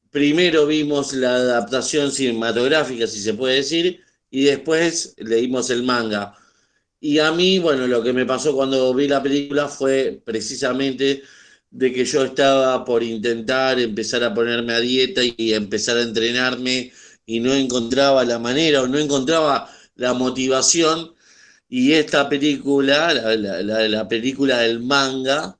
primero 0.09 0.67
vimos 0.67 1.13
la 1.13 1.35
adaptación 1.35 2.11
cinematográfica, 2.11 3.07
si 3.07 3.19
se 3.19 3.33
puede 3.33 3.55
decir, 3.55 4.01
y 4.31 4.45
después 4.45 5.13
leímos 5.17 5.69
el 5.69 5.83
manga. 5.83 6.35
Y 6.99 7.19
a 7.19 7.31
mí, 7.31 7.59
bueno, 7.59 7.87
lo 7.87 8.03
que 8.03 8.13
me 8.13 8.25
pasó 8.25 8.55
cuando 8.55 8.93
vi 8.93 9.07
la 9.07 9.21
película 9.23 9.67
fue 9.67 10.21
precisamente 10.25 11.23
de 11.71 11.93
que 11.93 12.05
yo 12.05 12.23
estaba 12.25 12.85
por 12.85 13.03
intentar 13.03 13.79
empezar 13.79 14.23
a 14.23 14.33
ponerme 14.33 14.73
a 14.73 14.79
dieta 14.79 15.21
y 15.23 15.53
empezar 15.53 15.97
a 15.97 16.03
entrenarme 16.03 16.91
y 17.25 17.39
no 17.39 17.53
encontraba 17.53 18.25
la 18.25 18.39
manera 18.39 18.81
o 18.83 18.87
no 18.87 18.99
encontraba 18.99 19.69
la 19.95 20.13
motivación. 20.13 21.13
Y 21.69 21.93
esta 21.93 22.29
película, 22.29 23.13
la, 23.13 24.07
película 24.07 24.59
del 24.59 24.81
manga, 24.81 25.57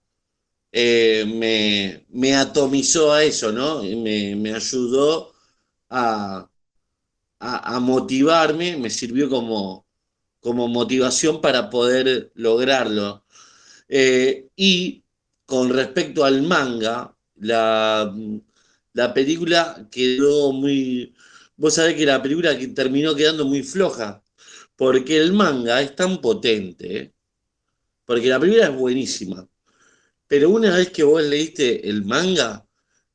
eh, 0.72 1.26
me, 1.28 2.06
me, 2.10 2.36
atomizó 2.36 3.14
a 3.14 3.24
eso, 3.24 3.52
¿no? 3.52 3.84
Me, 3.84 4.36
me 4.36 4.54
ayudó 4.54 5.34
a, 5.90 6.51
a, 7.42 7.80
motivarme, 7.80 8.78
me 8.78 8.90
sirvió 8.90 9.30
como, 9.30 9.88
como 10.40 10.68
motivación 10.68 11.42
para 11.42 11.70
poder 11.70 12.32
lograrlo. 12.36 13.26
Eh, 13.90 14.48
y 14.56 15.04
con 15.46 15.70
respecto 15.70 16.24
al 16.24 16.44
manga, 16.44 17.16
la, 17.36 18.14
la, 18.94 19.14
película 19.14 19.88
quedó 19.92 20.52
muy... 20.54 21.14
Vos 21.58 21.76
sabés 21.76 21.96
que 21.96 22.06
la 22.06 22.22
película 22.22 22.58
terminó 22.76 23.16
quedando 23.16 23.46
muy 23.46 23.64
floja, 23.64 24.24
porque 24.76 25.18
el 25.18 25.34
manga 25.34 25.82
es 25.82 25.96
tan 25.96 26.22
potente, 26.22 27.14
porque 28.06 28.30
la 28.30 28.40
película 28.40 28.68
es 28.68 28.76
buenísima, 28.76 29.48
pero 30.28 30.50
una 30.50 30.76
vez 30.76 30.90
que 30.92 31.04
vos 31.04 31.22
leíste 31.24 31.90
el 31.90 32.06
manga, 32.06 32.66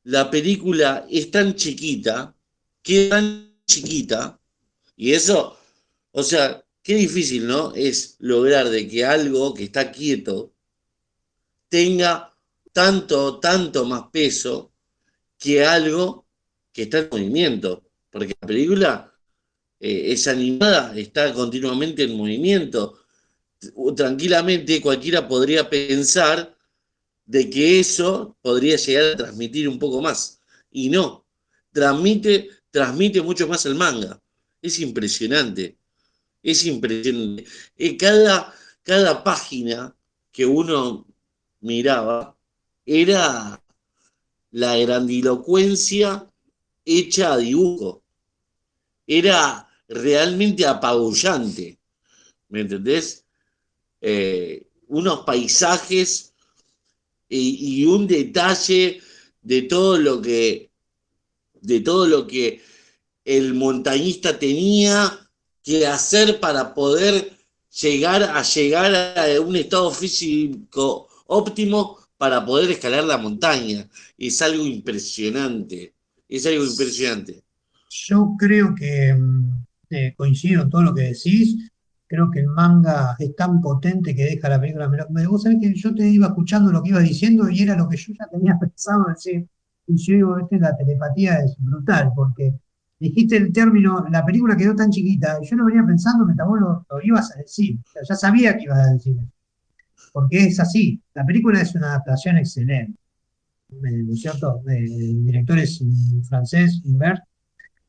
la 0.03 0.29
película 0.29 1.05
es 1.09 1.31
tan 1.31 1.55
chiquita, 1.55 2.35
que 2.81 3.09
chiquita, 3.67 4.39
y 4.95 5.13
eso, 5.13 5.57
o 6.11 6.23
sea, 6.23 6.63
qué 6.81 6.95
difícil, 6.95 7.45
¿no? 7.45 7.73
Es 7.75 8.15
lograr 8.19 8.69
de 8.69 8.87
que 8.87 9.05
algo 9.05 9.53
que 9.53 9.65
está 9.65 9.91
quieto 9.91 10.53
tenga 11.69 12.33
tanto, 12.71 13.39
tanto 13.39 13.85
más 13.85 14.03
peso 14.11 14.71
que 15.37 15.65
algo 15.65 16.25
que 16.71 16.83
está 16.83 16.99
en 16.99 17.09
movimiento, 17.11 17.83
porque 18.09 18.35
la 18.39 18.47
película 18.47 19.13
eh, 19.79 20.13
es 20.13 20.27
animada, 20.27 20.97
está 20.97 21.33
continuamente 21.33 22.03
en 22.03 22.15
movimiento. 22.15 22.99
Tranquilamente 23.95 24.81
cualquiera 24.81 25.27
podría 25.27 25.69
pensar 25.69 26.55
de 27.25 27.49
que 27.49 27.79
eso 27.79 28.37
podría 28.41 28.77
llegar 28.77 29.13
a 29.13 29.17
transmitir 29.17 29.67
un 29.67 29.79
poco 29.79 30.01
más. 30.01 30.39
Y 30.71 30.89
no, 30.89 31.25
transmite 31.71 32.49
transmite 32.77 33.23
mucho 33.23 33.47
más 33.47 33.65
el 33.65 33.73
manga. 33.73 34.21
Es 34.61 34.79
impresionante. 34.79 35.79
Es 36.43 36.63
impresionante. 36.63 37.43
Eh, 37.75 37.97
cada, 37.97 38.53
cada 38.83 39.23
página 39.23 39.95
que 40.31 40.45
uno 40.45 41.07
miraba 41.59 42.37
era 42.85 43.59
la 44.51 44.77
grandilocuencia 44.77 46.31
hecha 46.85 47.33
a 47.33 47.37
dibujo. 47.37 48.03
Era 49.07 49.67
realmente 49.87 50.63
apabullante. 50.63 51.79
¿Me 52.49 52.61
entendés? 52.61 53.25
Eh, 54.01 54.67
unos 54.87 55.21
paisajes 55.21 56.35
y, 57.27 57.81
y, 57.81 57.85
un 57.85 58.05
detalle 58.05 59.01
de 59.41 59.63
todo 59.63 59.97
lo 59.97 60.21
que 60.21 60.69
de 61.67 61.81
todo 61.81 62.07
lo 62.07 62.25
que 62.25 62.61
el 63.25 63.53
montañista 63.53 64.39
tenía 64.39 65.11
que 65.61 65.85
hacer 65.85 66.39
para 66.39 66.73
poder 66.73 67.37
llegar 67.81 68.23
a 68.23 68.41
llegar 68.41 68.95
a 68.95 69.41
un 69.41 69.55
estado 69.57 69.91
físico 69.91 71.09
óptimo 71.27 71.97
para 72.17 72.45
poder 72.45 72.71
escalar 72.71 73.03
la 73.03 73.17
montaña. 73.17 73.85
Es 74.17 74.41
algo 74.41 74.65
impresionante, 74.65 75.93
es 76.29 76.45
algo 76.45 76.63
impresionante. 76.63 77.43
Yo 77.89 78.35
creo 78.39 78.73
que 78.73 79.13
mm, 79.13 79.65
eh, 79.89 80.13
coincido 80.15 80.63
en 80.63 80.69
todo 80.69 80.83
lo 80.83 80.93
que 80.93 81.01
decís. 81.13 81.69
Creo 82.09 82.31
que 82.31 82.39
el 82.39 82.47
manga 82.47 83.17
es 83.19 83.35
tan 83.35 83.59
potente 83.59 84.15
que 84.15 84.23
deja 84.23 84.47
la 84.47 84.61
película. 84.61 84.89
Vos 85.27 85.43
sabés 85.43 85.57
que 85.61 85.75
yo 85.75 85.93
te 85.93 86.07
iba 86.07 86.27
escuchando 86.27 86.71
lo 86.71 86.81
que 86.81 86.91
iba 86.91 87.01
diciendo 87.01 87.49
y 87.49 87.63
era 87.63 87.75
lo 87.75 87.89
que 87.89 87.97
yo 87.97 88.13
ya 88.17 88.25
tenía 88.27 88.57
pensado 88.61 89.03
decir. 89.09 89.45
Y 89.87 89.95
yo 89.97 90.13
digo, 90.13 90.37
este, 90.39 90.59
la 90.59 90.75
telepatía 90.75 91.39
es 91.39 91.55
brutal, 91.59 92.11
porque 92.15 92.53
dijiste 92.99 93.37
el 93.37 93.53
término, 93.53 94.05
la 94.11 94.25
película 94.25 94.57
quedó 94.57 94.75
tan 94.75 94.91
chiquita, 94.91 95.39
yo 95.41 95.55
lo 95.55 95.65
venía 95.65 95.85
pensando 95.85 96.25
mientras 96.25 96.47
vos 96.47 96.59
lo, 96.59 96.85
ibas 97.03 97.31
a 97.35 97.39
decir, 97.39 97.79
ya 98.07 98.15
sabía 98.15 98.57
que 98.57 98.65
ibas 98.65 98.79
a 98.79 98.93
decir, 98.93 99.17
porque 100.11 100.45
es 100.47 100.59
así, 100.59 101.01
la 101.13 101.25
película 101.25 101.61
es 101.61 101.73
una 101.75 101.87
adaptación 101.87 102.37
excelente, 102.37 102.99
¿no 103.69 104.13
es 104.13 104.21
cierto? 104.21 104.61
El 104.67 105.25
director 105.25 105.57
es 105.59 105.81
francés, 106.27 106.81
Invert, 106.83 107.23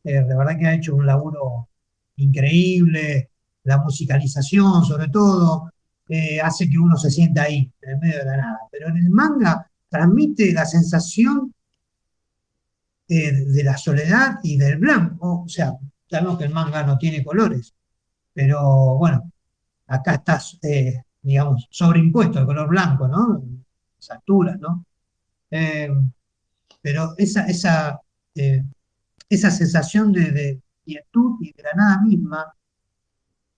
eh, 0.05 0.23
de 0.23 0.37
verdad 0.37 0.57
que 0.59 0.67
ha 0.67 0.75
hecho 0.75 0.95
un 0.95 1.07
laburo 1.07 1.69
increíble, 2.17 3.31
la 3.65 3.79
musicalización 3.79 4.85
sobre 4.85 5.09
todo, 5.09 5.71
eh, 6.09 6.41
hace 6.41 6.69
que 6.71 6.79
uno 6.79 6.97
se 6.97 7.11
sienta 7.11 7.43
ahí, 7.43 7.71
en 7.83 7.99
medio 7.99 8.19
de 8.19 8.25
la 8.25 8.37
nada, 8.37 8.59
pero 8.71 8.89
en 8.89 8.97
el 8.99 9.11
manga 9.11 9.71
transmite 9.89 10.53
la 10.53 10.65
sensación 10.65 11.53
eh, 13.11 13.33
de 13.33 13.65
la 13.65 13.77
soledad 13.79 14.39
y 14.43 14.59
del 14.59 14.77
blanco. 14.79 15.45
O 15.45 15.49
sea, 15.49 15.73
sabemos 16.11 16.39
que 16.39 16.45
el 16.45 16.53
manga 16.53 16.83
no 16.83 16.99
tiene 16.99 17.25
colores, 17.25 17.75
pero 18.35 18.97
bueno, 18.99 19.33
acá 19.87 20.17
está, 20.17 20.41
eh, 20.63 21.03
digamos, 21.23 21.67
sobreimpuesto 21.71 22.41
el 22.41 22.47
color 22.47 22.69
blanco, 22.69 23.09
¿no? 23.09 23.43
Las 23.97 24.11
alturas, 24.11 24.59
¿no? 24.61 24.85
Eh, 25.51 25.89
pero 26.83 27.15
esa, 27.17 27.47
esa, 27.47 27.99
esa 28.35 29.51
sensación 29.51 30.13
de, 30.13 30.61
quietud 30.85 31.39
y 31.41 31.53
de 31.53 31.63
la 31.63 31.73
nada 31.75 32.03
misma 32.03 32.55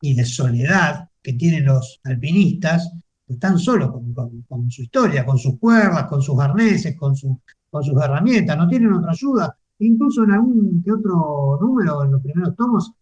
y 0.01 0.15
de 0.15 0.25
soledad 0.25 1.09
que 1.23 1.33
tienen 1.35 1.65
los 1.65 2.01
alpinistas, 2.05 2.91
están 3.27 3.59
solos 3.59 3.91
con, 3.93 4.43
con, 4.49 4.71
su 4.71 4.83
historia, 4.83 5.25
con 5.25 5.39
sus 5.39 5.59
cuerdas, 5.59 6.07
con 6.07 6.23
sus 6.23 6.39
arneses, 6.41 6.97
con 6.97 7.15
su 7.15 7.41
con 7.71 7.85
sus 7.85 8.01
herramientas, 8.03 8.57
no 8.57 8.69
tienen 8.69 8.93
otra 8.93 9.13
ayuda. 9.13 9.57
Incluso 9.79 10.25
en 10.25 10.33
algún 10.33 10.83
que 10.83 10.93
otro 10.93 11.59
número, 11.61 12.05
en 12.05 12.13
los 12.13 12.23
primeros 12.23 12.55
tomos, 12.57 12.93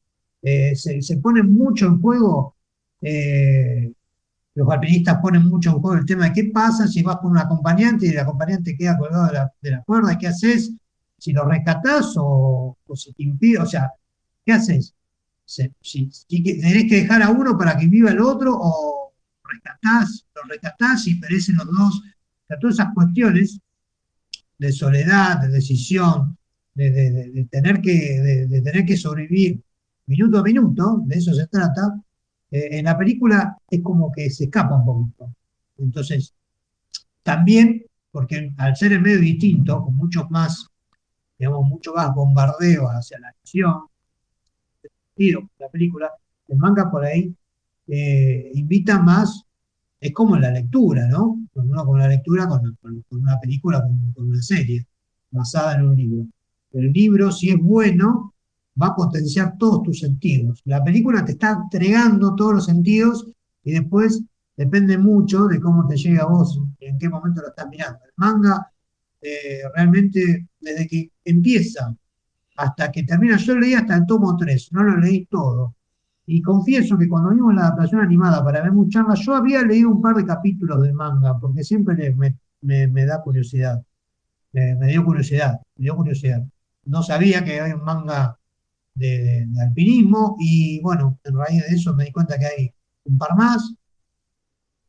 eh, 0.42 0.76
se, 0.76 1.02
se, 1.02 1.16
pone 1.18 1.42
mucho 1.42 1.86
en 1.86 2.00
juego, 2.00 2.54
eh, 3.00 3.92
los 4.54 4.68
alpinistas 4.70 5.18
ponen 5.20 5.48
mucho 5.48 5.70
en 5.70 5.80
juego 5.80 5.98
el 5.98 6.06
tema 6.06 6.26
de 6.26 6.32
qué 6.32 6.44
pasa 6.52 6.86
si 6.86 7.02
vas 7.02 7.16
con 7.18 7.32
un 7.32 7.38
acompañante 7.38 8.06
y 8.06 8.10
el 8.10 8.18
acompañante 8.18 8.76
queda 8.76 8.98
colgado 8.98 9.26
de 9.26 9.32
la, 9.32 9.52
de 9.60 9.82
cuerda, 9.84 10.18
¿qué 10.18 10.28
haces? 10.28 10.72
Si 11.16 11.32
lo 11.32 11.44
rescatás 11.44 12.14
o, 12.16 12.76
si 12.94 13.12
te 13.12 13.22
impide, 13.24 13.58
o 13.58 13.66
sea, 13.66 13.90
¿qué 14.44 14.52
haces? 14.52 14.94
Si, 15.44 15.68
tenés 16.28 16.88
que 16.88 17.02
dejar 17.02 17.22
a 17.22 17.30
uno 17.30 17.56
para 17.56 17.76
que 17.76 17.86
viva 17.86 18.10
el 18.10 18.20
otro 18.20 18.56
o 18.60 19.12
rescatás, 19.44 20.26
lo 20.34 20.42
rescatás 20.48 21.06
y 21.06 21.14
perecen 21.16 21.56
los 21.56 21.66
dos. 21.66 22.02
O 22.50 22.58
todas 22.60 22.74
esas 22.76 22.94
cuestiones 22.94 23.60
de 24.58 24.72
soledad, 24.72 25.40
de 25.40 25.48
decisión, 25.48 26.36
de, 26.74 27.46
tener, 27.50 27.80
que, 27.80 28.46
de, 28.48 28.62
tener 28.62 28.84
que 28.84 28.96
sobrevivir 28.96 29.60
minuto 30.06 30.38
a 30.38 30.42
minuto, 30.42 31.02
de 31.06 31.16
eso 31.16 31.34
se 31.34 31.46
trata, 31.46 32.00
eh, 32.50 32.78
en 32.78 32.84
la 32.84 32.96
película 32.96 33.56
es 33.68 33.82
como 33.82 34.10
que 34.12 34.30
se 34.30 34.44
escapa 34.44 34.76
un 34.76 34.84
poquito. 34.84 35.34
Entonces, 35.78 36.34
también, 37.22 37.84
porque 38.10 38.52
al 38.56 38.76
ser 38.76 38.92
el 38.92 39.02
medio 39.02 39.20
distinto, 39.20 39.82
con 39.82 39.96
muchos 39.96 40.30
más, 40.30 40.66
digamos, 41.38 41.68
mucho 41.68 41.92
más 41.94 42.14
bombardeo 42.14 42.86
hacia 42.88 43.18
la 43.18 43.28
acción, 43.28 43.82
la 45.58 45.68
película, 45.68 46.12
el 46.46 46.58
manga 46.58 46.90
por 46.90 47.04
ahí 47.04 47.34
eh, 47.88 48.50
invita 48.54 49.00
más, 49.00 49.44
es 50.00 50.12
como 50.12 50.36
la 50.36 50.50
lectura, 50.50 51.06
¿no? 51.08 51.40
Uno 51.54 51.84
con 51.84 51.98
la 51.98 52.08
lectura, 52.08 52.46
con, 52.46 52.76
una 53.10 53.38
película, 53.40 53.82
con, 53.82 54.28
una 54.28 54.42
serie, 54.42 54.86
basada 55.30 55.74
en 55.74 55.86
un 55.86 55.96
libro. 55.96 56.26
El 56.72 56.92
libro, 56.92 57.32
si 57.32 57.50
es 57.50 57.58
bueno, 57.58 58.34
va 58.80 58.88
a 58.88 58.94
potenciar 58.94 59.56
todos 59.58 59.82
tus 59.82 60.00
sentidos. 60.00 60.62
La 60.64 60.82
película 60.84 61.24
te 61.24 61.32
está 61.32 61.58
entregando 61.62 62.34
todos 62.36 62.54
los 62.54 62.64
sentidos 62.66 63.26
y 63.64 63.72
después 63.72 64.22
depende 64.56 64.98
mucho 64.98 65.46
de 65.46 65.60
cómo 65.60 65.86
te 65.86 65.96
llega 65.96 66.22
a 66.22 66.26
vos 66.26 66.60
en 66.80 66.98
qué 66.98 67.08
momento 67.08 67.42
lo 67.42 67.48
estás 67.48 67.68
mirando. 67.68 67.98
El 68.04 68.12
manga, 68.16 68.70
eh, 69.20 69.62
realmente, 69.74 70.48
desde 70.60 70.86
que 70.86 71.10
empieza 71.24 71.96
hasta 72.56 72.90
que 72.90 73.02
termina, 73.04 73.36
yo 73.36 73.56
leí 73.56 73.74
hasta 73.74 73.96
el 73.96 74.06
tomo 74.06 74.36
3, 74.36 74.72
no 74.72 74.82
lo 74.82 74.96
leí 74.98 75.26
todo. 75.26 75.74
Y 76.30 76.42
confieso 76.42 76.98
que 76.98 77.08
cuando 77.08 77.30
vimos 77.30 77.54
la 77.54 77.62
adaptación 77.62 78.02
animada 78.02 78.44
para 78.44 78.60
ver 78.60 78.70
muchas 78.70 79.06
yo 79.20 79.34
había 79.34 79.62
leído 79.62 79.88
un 79.88 80.02
par 80.02 80.14
de 80.14 80.26
capítulos 80.26 80.82
del 80.82 80.92
manga, 80.92 81.38
porque 81.38 81.64
siempre 81.64 82.14
me, 82.14 83.06
da 83.06 83.22
curiosidad. 83.22 83.82
Me, 84.52 84.88
dio 84.88 85.06
curiosidad, 85.06 85.58
me 85.76 85.84
dio 85.84 85.96
curiosidad. 85.96 86.44
No 86.84 87.02
sabía 87.02 87.42
que 87.42 87.58
hay 87.62 87.72
un 87.72 87.82
manga 87.82 88.38
de, 88.94 89.48
alpinismo 89.58 90.36
y 90.38 90.80
bueno, 90.82 91.18
en 91.24 91.34
raíz 91.34 91.62
de 91.66 91.74
eso 91.74 91.94
me 91.94 92.04
di 92.04 92.12
cuenta 92.12 92.38
que 92.38 92.44
hay 92.44 92.74
un 93.04 93.16
par 93.16 93.34
más, 93.34 93.72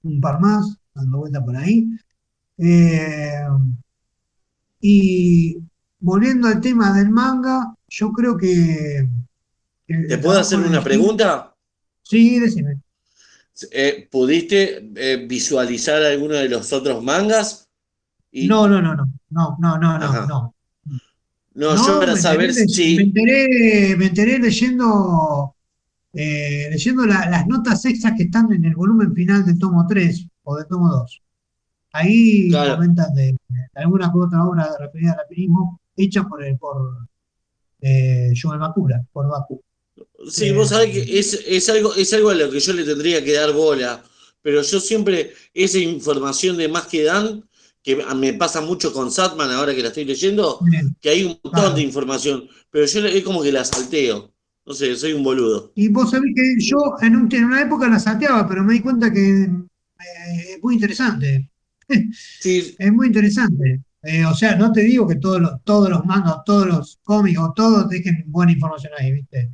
un 0.03 0.19
par 0.19 0.41
más, 0.41 0.77
dando 0.93 1.19
vuelta 1.19 1.41
por 1.41 1.55
ahí. 1.55 1.88
Eh, 2.58 3.48
y 4.81 5.58
volviendo 6.01 6.50
al 6.50 6.60
tema 6.60 6.91
del 6.91 7.10
manga, 7.12 7.74
yo 7.88 8.12
creo 8.12 8.36
que... 8.36 9.08
¿Te 9.89 10.13
eh, 10.13 10.17
puedo 10.19 10.38
ah, 10.38 10.41
hacer 10.41 10.60
una 10.60 10.84
pregunta? 10.84 11.55
Sí, 12.03 12.39
decime. 12.39 12.79
Eh, 13.72 14.08
¿Pudiste 14.10 14.91
eh, 14.96 15.25
visualizar 15.27 16.03
alguno 16.03 16.36
de 16.36 16.48
los 16.48 16.72
otros 16.72 17.03
mangas? 17.03 17.67
No, 18.31 18.67
no, 18.67 18.81
no, 18.81 18.96
no, 18.96 19.08
no, 19.29 19.58
no, 19.60 19.77
no, 19.77 20.27
no. 20.27 20.55
No, 21.55 21.75
yo 21.75 22.00
para 22.00 22.15
saber 22.15 22.53
si. 22.53 22.98
Me 22.98 23.01
enteré, 23.01 23.96
me 23.98 24.05
enteré 24.05 24.38
leyendo, 24.38 25.55
leyendo 26.13 27.05
las 27.08 27.48
notas 27.48 27.84
extras 27.86 28.13
que 28.15 28.24
están 28.24 28.53
en 28.53 28.65
el 28.65 28.75
volumen 28.75 29.13
final 29.13 29.43
del 29.43 29.58
tomo 29.58 29.88
3 29.88 30.27
o 30.43 30.55
del 30.55 30.67
tomo 30.67 30.88
2. 30.88 31.22
Ahí 31.93 32.50
claro. 32.50 32.75
comentan 32.75 33.13
de, 33.15 33.36
de 33.48 33.67
alguna 33.74 34.13
u 34.13 34.24
otra 34.24 34.46
obra 34.46 34.69
referida 34.79 35.13
al 35.13 35.22
apirismo 35.22 35.81
hecha 35.98 36.24
por 36.24 36.43
el 36.43 36.58
por 36.58 37.10
eh, 37.81 38.31
Joel 38.39 38.60
Bakura, 38.60 39.03
por 39.12 39.27
Baku. 39.27 39.62
Sí, 40.27 40.47
eh, 40.47 40.51
vos 40.53 40.69
sabés 40.69 40.91
que 40.91 41.19
es, 41.19 41.69
algo, 41.69 41.93
es 41.95 42.11
algo 42.13 42.29
a 42.29 42.35
lo 42.35 42.49
que 42.49 42.59
yo 42.59 42.73
le 42.73 42.83
tendría 42.83 43.23
que 43.23 43.33
dar 43.33 43.53
bola, 43.53 44.03
pero 44.41 44.61
yo 44.61 44.79
siempre, 44.79 45.33
esa 45.53 45.77
información 45.77 46.57
de 46.57 46.67
más 46.67 46.88
que 46.88 47.03
dan, 47.03 47.43
que 47.81 47.95
me 47.95 48.33
pasa 48.33 48.61
mucho 48.61 48.91
con 48.91 49.11
Satman 49.11 49.51
ahora 49.51 49.73
que 49.73 49.81
la 49.81 49.88
estoy 49.88 50.05
leyendo, 50.05 50.59
que 50.99 51.09
hay 51.09 51.23
un 51.23 51.39
montón 51.43 51.75
de 51.75 51.81
información, 51.81 52.47
pero 52.69 52.85
yo 52.85 53.05
es 53.05 53.23
como 53.23 53.41
que 53.41 53.51
la 53.51 53.63
salteo. 53.63 54.34
No 54.65 54.75
sé, 54.75 54.95
soy 54.95 55.13
un 55.13 55.23
boludo. 55.23 55.71
Y 55.73 55.88
vos 55.88 56.12
sabés 56.12 56.32
que 56.36 56.63
yo 56.63 56.77
en, 57.01 57.15
una 57.15 57.62
época 57.62 57.88
la 57.88 57.97
salteaba, 57.97 58.47
pero 58.47 58.63
me 58.63 58.73
di 58.73 58.82
cuenta 58.82 59.12
que 59.12 59.41
eh, 59.41 60.53
es 60.55 60.60
muy 60.62 60.75
interesante. 60.75 61.49
Sí. 62.39 62.75
es 62.77 62.93
muy 62.93 63.08
interesante. 63.08 63.82
Eh, 64.03 64.23
o 64.23 64.36
sea, 64.36 64.55
no 64.55 64.71
te 64.71 64.82
digo 64.82 65.08
que 65.08 65.15
todos 65.15 65.41
los, 65.41 65.63
todos 65.63 65.89
los 65.89 66.05
mangas, 66.05 66.43
todos 66.45 66.67
los 66.67 66.99
cómics 67.01 67.39
o 67.39 67.51
todos 67.55 67.89
dejen 67.89 68.25
buena 68.27 68.51
información 68.51 68.93
ahí, 68.99 69.12
¿viste? 69.12 69.49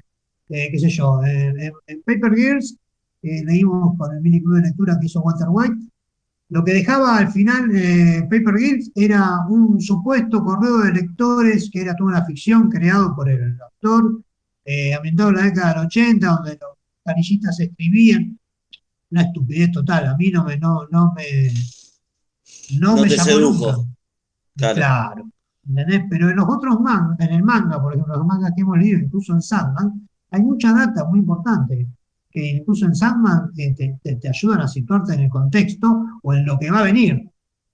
Eh, 0.50 0.70
qué 0.72 0.80
sé 0.80 0.90
yo, 0.90 1.22
en, 1.24 1.74
Paper 2.06 2.36
Girls 2.36 2.78
eh, 3.24 3.44
leímos 3.46 3.98
con 3.98 4.16
el 4.16 4.22
mini 4.22 4.42
club 4.42 4.58
de 4.58 4.68
lectura 4.68 4.98
que 5.00 5.08
hizo 5.08 5.22
Walter 5.22 5.48
White. 5.50 5.76
Lo 6.50 6.64
que 6.64 6.74
dejaba 6.74 7.18
al 7.18 7.32
final 7.32 7.70
Paper 8.30 8.56
Girls 8.56 8.92
era 8.94 9.40
un 9.50 9.82
supuesto 9.82 10.44
correo 10.44 10.78
de 10.78 10.94
lectores 10.94 11.72
que 11.72 11.82
era 11.82 11.96
toda 11.96 12.12
una 12.12 12.26
ficción 12.26 12.70
creado 12.70 13.16
por 13.16 13.30
el 13.30 13.58
autor, 13.60 14.22
ambientado 14.96 15.30
en 15.30 15.36
la 15.36 15.42
década 15.42 15.74
del 15.74 15.86
80, 15.88 16.28
donde 16.28 16.52
los 16.52 16.78
canillitas 17.04 17.60
escribían. 17.60 18.40
Una 19.10 19.24
estupidez 19.24 19.72
total, 19.72 20.06
a 20.06 20.18
mí 20.18 20.30
no 20.30 20.44
me, 20.44 20.58
no, 20.58 20.88
no 20.92 21.14
me, 21.16 21.52
no, 22.80 22.98
me 22.98 23.10
llamó 23.10 23.88
Claro. 24.56 25.30
Pero 26.10 26.30
en 26.30 26.36
los 26.36 26.46
otros 26.48 26.80
mangas, 26.80 27.20
en 27.20 27.34
el 27.34 27.44
manga, 27.44 27.82
por 27.82 27.94
ejemplo, 27.94 28.16
los 28.16 28.26
mangas 28.26 28.52
que 28.56 28.62
hemos 28.62 28.78
leído, 28.78 29.00
incluso 29.00 29.34
en 29.34 29.42
Sandman, 29.42 30.08
hay 30.32 30.42
mucha 30.42 30.74
data 30.74 31.06
muy 31.06 31.20
importante, 31.20 31.88
que 32.30 32.46
incluso 32.58 32.86
en 32.86 32.96
Sandman 32.96 33.52
eh, 33.58 33.74
te, 33.76 34.30
ayudan 34.30 34.62
a 34.62 34.68
situarte 34.68 35.14
en 35.14 35.22
el 35.22 35.30
contexto 35.30 36.06
o 36.22 36.34
en 36.34 36.46
lo 36.46 36.60
que 36.60 36.70
va 36.70 36.80
a 36.80 36.84
venir, 36.84 37.30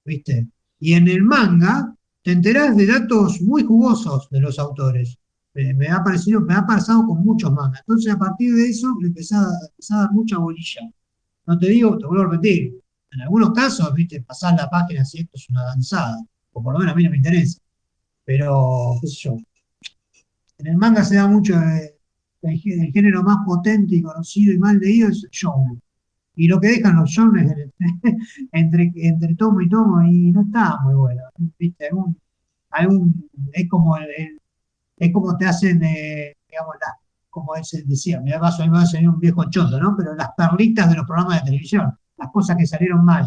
¿viste? 0.06 0.48
Y 0.80 0.94
en 0.94 1.08
el 1.08 1.24
manga 1.24 1.96
te 2.22 2.32
enterás 2.32 2.78
de 2.78 2.86
datos 2.86 3.42
muy 3.42 3.64
jugosos 3.64 4.30
de 4.30 4.40
los 4.40 4.60
autores. 4.60 5.18
me 5.54 5.88
ha 5.90 6.04
parecido, 6.04 6.42
me 6.42 6.54
ha 6.54 6.66
pasado 6.66 7.06
con 7.08 7.24
muchos 7.24 7.52
mangas. 7.52 7.82
Entonces, 7.82 8.14
a 8.14 8.18
partir 8.20 8.54
de 8.56 8.70
eso, 8.70 8.96
le 9.02 9.08
empecé 9.08 9.36
a, 9.36 9.48
dar 9.90 10.12
mucha 10.12 10.38
bolilla. 10.38 10.82
No 11.48 11.58
te 11.58 11.68
digo, 11.68 11.98
te 11.98 12.06
vuelvo 12.06 12.24
a 12.24 12.32
repetir, 12.32 12.80
en 13.12 13.22
algunos 13.22 13.52
casos, 13.52 13.94
viste, 13.94 14.22
pasar 14.22 14.56
la 14.56 14.70
página 14.70 15.04
si 15.04 15.20
esto 15.20 15.32
es 15.36 15.50
una 15.50 15.64
danzada 15.64 16.18
o 16.54 16.62
por 16.64 16.74
lo 16.74 16.80
menos 16.80 16.94
a 16.94 16.96
mí 16.96 17.04
no 17.04 17.12
me 17.12 17.18
interesa. 17.18 17.60
Pero, 18.26 18.98
qué 19.02 19.08
sé 19.08 19.16
yo. 19.24 19.38
En 20.58 20.68
el 20.68 20.78
manga 20.78 21.04
se 21.04 21.16
da 21.16 21.28
mucho 21.28 21.56
el, 22.42 22.60
género 22.92 23.24
más 23.24 23.38
potente 23.46 23.96
y 23.96 24.02
conocido 24.02 24.54
y 24.54 24.58
más 24.58 24.76
leído 24.76 25.10
es 25.10 25.24
el 25.24 25.30
shonen. 25.32 25.82
Y 26.36 26.48
lo 26.48 26.60
que 26.60 26.70
dejan 26.70 26.96
los 26.96 27.10
shonen 27.10 27.74
entre, 28.52 28.92
entre 28.96 29.36
tomo 29.36 29.62
y 29.62 29.70
tomo 29.70 30.02
y 30.04 30.32
no 30.32 30.42
está 30.42 30.80
muy 30.84 30.96
bueno. 30.96 31.24
¿Viste? 31.60 31.90
Algún, 32.72 33.30
es 33.54 33.70
como 33.70 33.98
es 33.98 35.12
como 35.12 35.36
te 35.36 35.46
hacen, 35.46 35.84
eh, 35.84 36.36
digamos, 36.50 36.76
como 37.30 37.56
él 37.56 37.64
decía, 37.86 38.22
me 38.22 38.38
va 38.38 38.50
a 38.50 38.52
sonar 38.52 39.10
un 39.10 39.20
viejo 39.20 39.50
choto, 39.50 39.80
¿no? 39.80 39.96
Pero 39.98 40.14
las 40.16 40.30
perlitas 40.38 40.90
de 40.90 40.98
los 40.98 41.08
programas 41.08 41.40
de 41.40 41.46
televisión, 41.46 41.92
las 42.18 42.30
cosas 42.32 42.56
que 42.58 42.68
salieron 42.68 43.04
mal. 43.04 43.26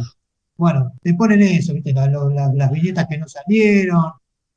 Bueno, 0.57 0.93
te 1.03 1.15
ponen 1.15 1.43
eso, 1.43 1.75
¿viste? 1.75 1.93
las 1.93 2.71
viñetas 2.71 3.07
que 3.09 3.19
no 3.19 3.27
salieron, 3.27 4.13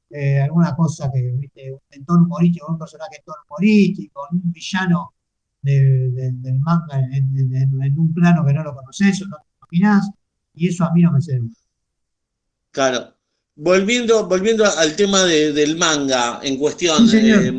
eh, 0.10 0.40
alguna 0.40 0.76
cosa 0.76 1.12
que, 1.14 1.22
¿viste? 1.38 1.78
En 1.90 2.06
tono 2.06 2.24
humorístico, 2.26 2.72
un 2.72 2.78
personaje 2.78 3.18
en 3.18 3.24
tono 3.26 3.38
humorístico, 3.50 4.28
un 4.32 4.52
villano 4.52 5.14
del 5.62 6.60
manga 6.60 7.00
en, 7.12 8.00
un 8.00 8.14
plano 8.14 8.46
que 8.46 8.54
no 8.54 8.64
lo 8.64 8.76
conoces 8.76 9.22
o 9.22 9.26
no 9.26 9.38
te 9.38 9.78
imaginás, 9.78 10.10
y 10.54 10.70
eso 10.70 10.86
a 10.86 10.94
mí 10.94 11.02
no 11.02 11.12
me 11.12 11.22
sirve. 11.22 11.50
Claro. 12.72 13.14
Volviendo, 13.56 14.28
volviendo 14.28 14.66
al 14.66 14.96
tema 14.96 15.24
del 15.24 15.78
manga 15.78 16.40
en 16.44 16.58
cuestión, 16.58 17.10
eh, 17.12 17.52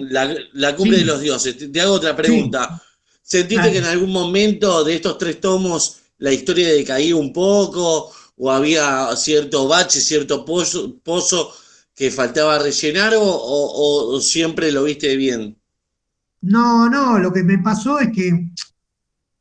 la, 0.53 0.77
cumbre 0.77 0.99
de 0.99 1.05
los 1.05 1.21
dioses, 1.21 1.73
te, 1.73 1.81
hago 1.81 1.95
otra 1.95 2.15
pregunta. 2.15 2.81
¿Sentiste 3.21 3.73
que 3.73 3.79
en 3.79 3.85
algún 3.85 4.13
momento 4.13 4.85
de 4.85 4.95
estos 4.95 5.19
tres 5.19 5.41
tomos 5.41 5.99
la 6.19 6.33
historia 6.33 6.69
decaía 6.69 7.17
un 7.17 7.33
poco 7.33 8.13
o 8.37 8.51
había 8.51 9.15
cierto 9.17 9.67
bache, 9.67 10.01
cierto 10.01 10.45
pozo, 10.45 11.53
que 11.99 12.13
faltaba 12.13 12.61
rellenar 12.61 13.13
o, 13.17 14.21
siempre 14.21 14.71
lo 14.71 14.85
viste 14.85 15.17
bien? 15.17 15.57
No, 16.43 16.89
no, 16.89 17.19
lo 17.19 17.33
que 17.33 17.43
me 17.43 17.59
pasó 17.59 17.99
es 17.99 18.11
que, 18.11 18.51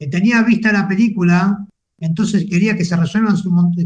tenía 0.09 0.41
vista 0.41 0.73
la 0.73 0.87
película, 0.87 1.63
entonces 1.99 2.47
quería 2.49 2.75
que 2.75 2.83
se 2.83 2.95
resuelvan 2.95 3.35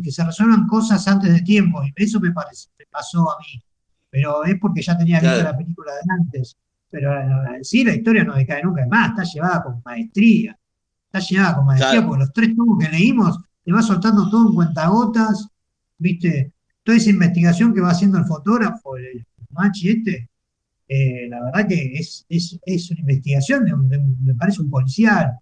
que 0.01 0.11
se 0.11 0.23
resuelvan 0.23 0.67
cosas 0.67 1.05
antes 1.09 1.33
de 1.33 1.41
tiempo, 1.41 1.83
y 1.83 1.91
eso 1.97 2.21
me, 2.21 2.31
parece, 2.31 2.69
me 2.79 2.85
pasó 2.85 3.29
a 3.29 3.37
mí. 3.39 3.61
Pero 4.09 4.45
es 4.45 4.57
porque 4.59 4.81
ya 4.81 4.97
tenía 4.97 5.19
vista 5.19 5.43
la 5.43 5.57
película 5.57 5.91
de 5.91 6.13
antes. 6.19 6.55
Pero 6.89 7.13
eh, 7.13 7.59
sí, 7.63 7.83
la 7.83 7.93
historia 7.93 8.23
no 8.23 8.35
decae 8.35 8.63
nunca 8.63 8.85
más, 8.87 9.09
está 9.09 9.23
llevada 9.23 9.63
con 9.63 9.81
maestría. 9.83 10.57
Está 11.07 11.19
llevada 11.19 11.55
con 11.57 11.65
maestría, 11.65 12.05
porque 12.05 12.19
los 12.19 12.33
tres 12.33 12.55
tomos 12.55 12.79
que 12.79 12.89
leímos 12.89 13.37
te 13.65 13.71
va 13.73 13.81
soltando 13.81 14.29
todo 14.29 14.47
en 14.47 14.55
cuentagotas, 14.55 15.47
¿viste? 15.97 16.53
Toda 16.83 16.97
esa 16.97 17.09
investigación 17.09 17.73
que 17.73 17.81
va 17.81 17.91
haciendo 17.91 18.17
el 18.17 18.25
fotógrafo, 18.25 18.97
el, 18.97 19.25
machi 19.51 19.89
este, 19.89 20.29
eh, 20.87 21.27
la 21.29 21.43
verdad 21.43 21.67
que 21.67 21.93
es, 21.93 22.25
es, 22.29 22.91
una 22.91 23.01
investigación, 23.01 23.65
me 24.23 24.35
parece 24.35 24.61
un 24.61 24.69
policial, 24.69 25.37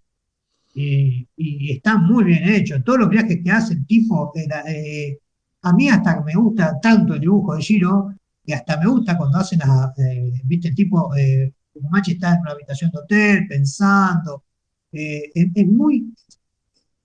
y, 0.74 1.26
está 1.72 1.96
muy 1.98 2.24
bien 2.24 2.48
hecho. 2.48 2.82
Todos 2.82 3.00
los 3.00 3.08
viajes 3.10 3.40
que 3.42 3.50
hace 3.50 3.74
el 3.74 3.86
tipo, 3.86 4.32
eh, 4.36 5.18
a 5.62 5.72
mí 5.72 5.88
hasta 5.88 6.20
me 6.22 6.34
gusta 6.34 6.78
tanto 6.80 7.14
el 7.14 7.20
dibujo 7.20 7.54
de 7.54 7.62
Giro, 7.62 8.14
que 8.44 8.54
hasta 8.54 8.78
me 8.78 8.86
gusta 8.86 9.16
cuando 9.16 9.38
hacen, 9.38 9.58
las, 9.60 9.98
eh, 9.98 10.32
viste, 10.44 10.68
el 10.68 10.74
tipo, 10.74 11.14
eh, 11.16 11.52
Machi 11.90 12.12
está 12.12 12.34
en 12.34 12.40
una 12.40 12.52
habitación 12.52 12.90
de 12.90 12.98
hotel 12.98 13.46
pensando, 13.48 14.44
eh, 14.92 15.30
es, 15.34 15.66
muy 15.66 16.12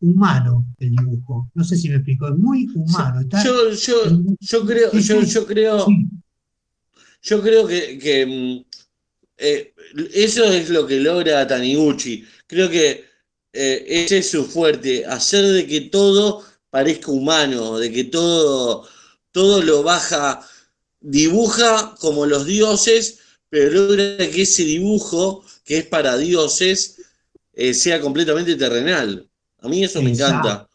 humano 0.01 0.65
el 0.79 0.91
dibujo, 0.91 1.49
no 1.53 1.63
sé 1.63 1.77
si 1.77 1.89
me 1.89 1.95
explico, 1.95 2.27
es 2.27 2.35
muy 2.35 2.67
humano. 2.75 3.21
yo, 3.43 3.71
yo, 3.71 3.95
yo, 4.39 4.65
creo, 4.65 4.91
yo, 4.91 5.21
yo 5.23 5.45
creo, 5.45 5.87
yo 7.21 7.41
creo 7.41 7.67
que, 7.67 7.97
que 7.97 8.25
mm, 8.25 8.65
eh, 9.37 9.73
eso 10.13 10.43
es 10.45 10.69
lo 10.69 10.85
que 10.85 10.99
logra 10.99 11.47
Taniguchi. 11.47 12.23
Creo 12.47 12.69
que 12.69 13.05
ese 13.55 14.17
es 14.17 14.29
su 14.29 14.43
fuerte, 14.45 15.05
hacer 15.05 15.45
de 15.45 15.65
que 15.65 15.81
todo 15.81 16.43
parezca 16.69 17.11
humano, 17.11 17.77
de 17.77 17.89
que 17.89 18.03
todo, 18.03 18.85
todo 19.31 19.61
lo 19.61 19.81
baja, 19.81 20.45
dibuja 20.99 21.95
como 21.99 22.25
los 22.25 22.45
dioses, 22.45 23.19
pero 23.49 23.69
logra 23.69 24.17
que 24.29 24.41
ese 24.41 24.65
dibujo, 24.65 25.45
que 25.63 25.77
es 25.77 25.85
para 25.85 26.17
dioses, 26.17 26.97
eh, 27.53 27.73
sea 27.73 28.01
completamente 28.01 28.55
terrenal. 28.55 29.29
A 29.65 29.67
mí 29.67 29.83
eso 29.83 30.01
me 30.01 30.11
encanta. 30.11 30.67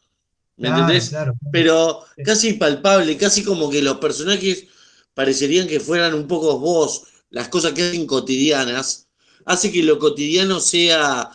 ¿Me 0.56 0.68
entendés? 0.68 1.14
Pero 1.52 2.00
casi 2.24 2.54
palpable, 2.54 3.16
casi 3.16 3.42
como 3.42 3.70
que 3.70 3.80
los 3.80 3.98
personajes 3.98 4.66
parecerían 5.14 5.66
que 5.66 5.80
fueran 5.80 6.12
un 6.14 6.26
poco 6.26 6.58
vos, 6.58 7.04
las 7.30 7.48
cosas 7.48 7.72
que 7.72 7.82
hacen 7.82 8.06
cotidianas, 8.06 9.08
hace 9.46 9.72
que 9.72 9.82
lo 9.82 9.98
cotidiano 9.98 10.60
sea 10.60 11.30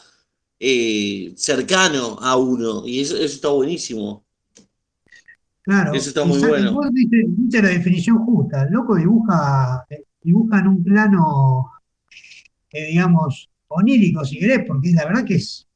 eh, 0.59 1.33
cercano 1.35 2.17
a 2.21 2.35
uno, 2.35 2.85
y 2.85 3.01
eso 3.01 3.17
está 3.17 3.49
buenísimo. 3.49 4.23
Claro. 5.63 5.93
Eso 5.93 6.09
está 6.09 6.23
muy 6.23 6.37
bueno. 6.39 6.73
Vos 6.73 6.89
dice, 6.91 7.61
la 7.61 7.69
definición 7.69 8.19
justa. 8.19 8.63
El 8.63 8.73
loco 8.73 8.95
dibuja, 8.95 9.85
dibuja 10.21 10.59
en 10.59 10.67
un 10.67 10.83
plano, 10.83 11.71
eh, 12.69 12.87
digamos, 12.89 13.49
onírico, 13.69 14.23
si 14.23 14.37
querés, 14.37 14.63
porque 14.67 14.91
la 14.91 15.05
verdad 15.05 15.25
que 15.25 15.35
es 15.35 15.67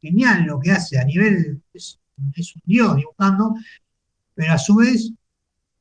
genial 0.00 0.44
lo 0.44 0.60
que 0.60 0.72
hace 0.72 0.98
a 0.98 1.04
nivel. 1.04 1.62
Es, 1.72 1.98
un 2.16 2.32
dios 2.66 2.96
dibujando, 2.96 3.54
pero 4.34 4.52
a 4.52 4.58
su 4.58 4.76
vez 4.76 5.10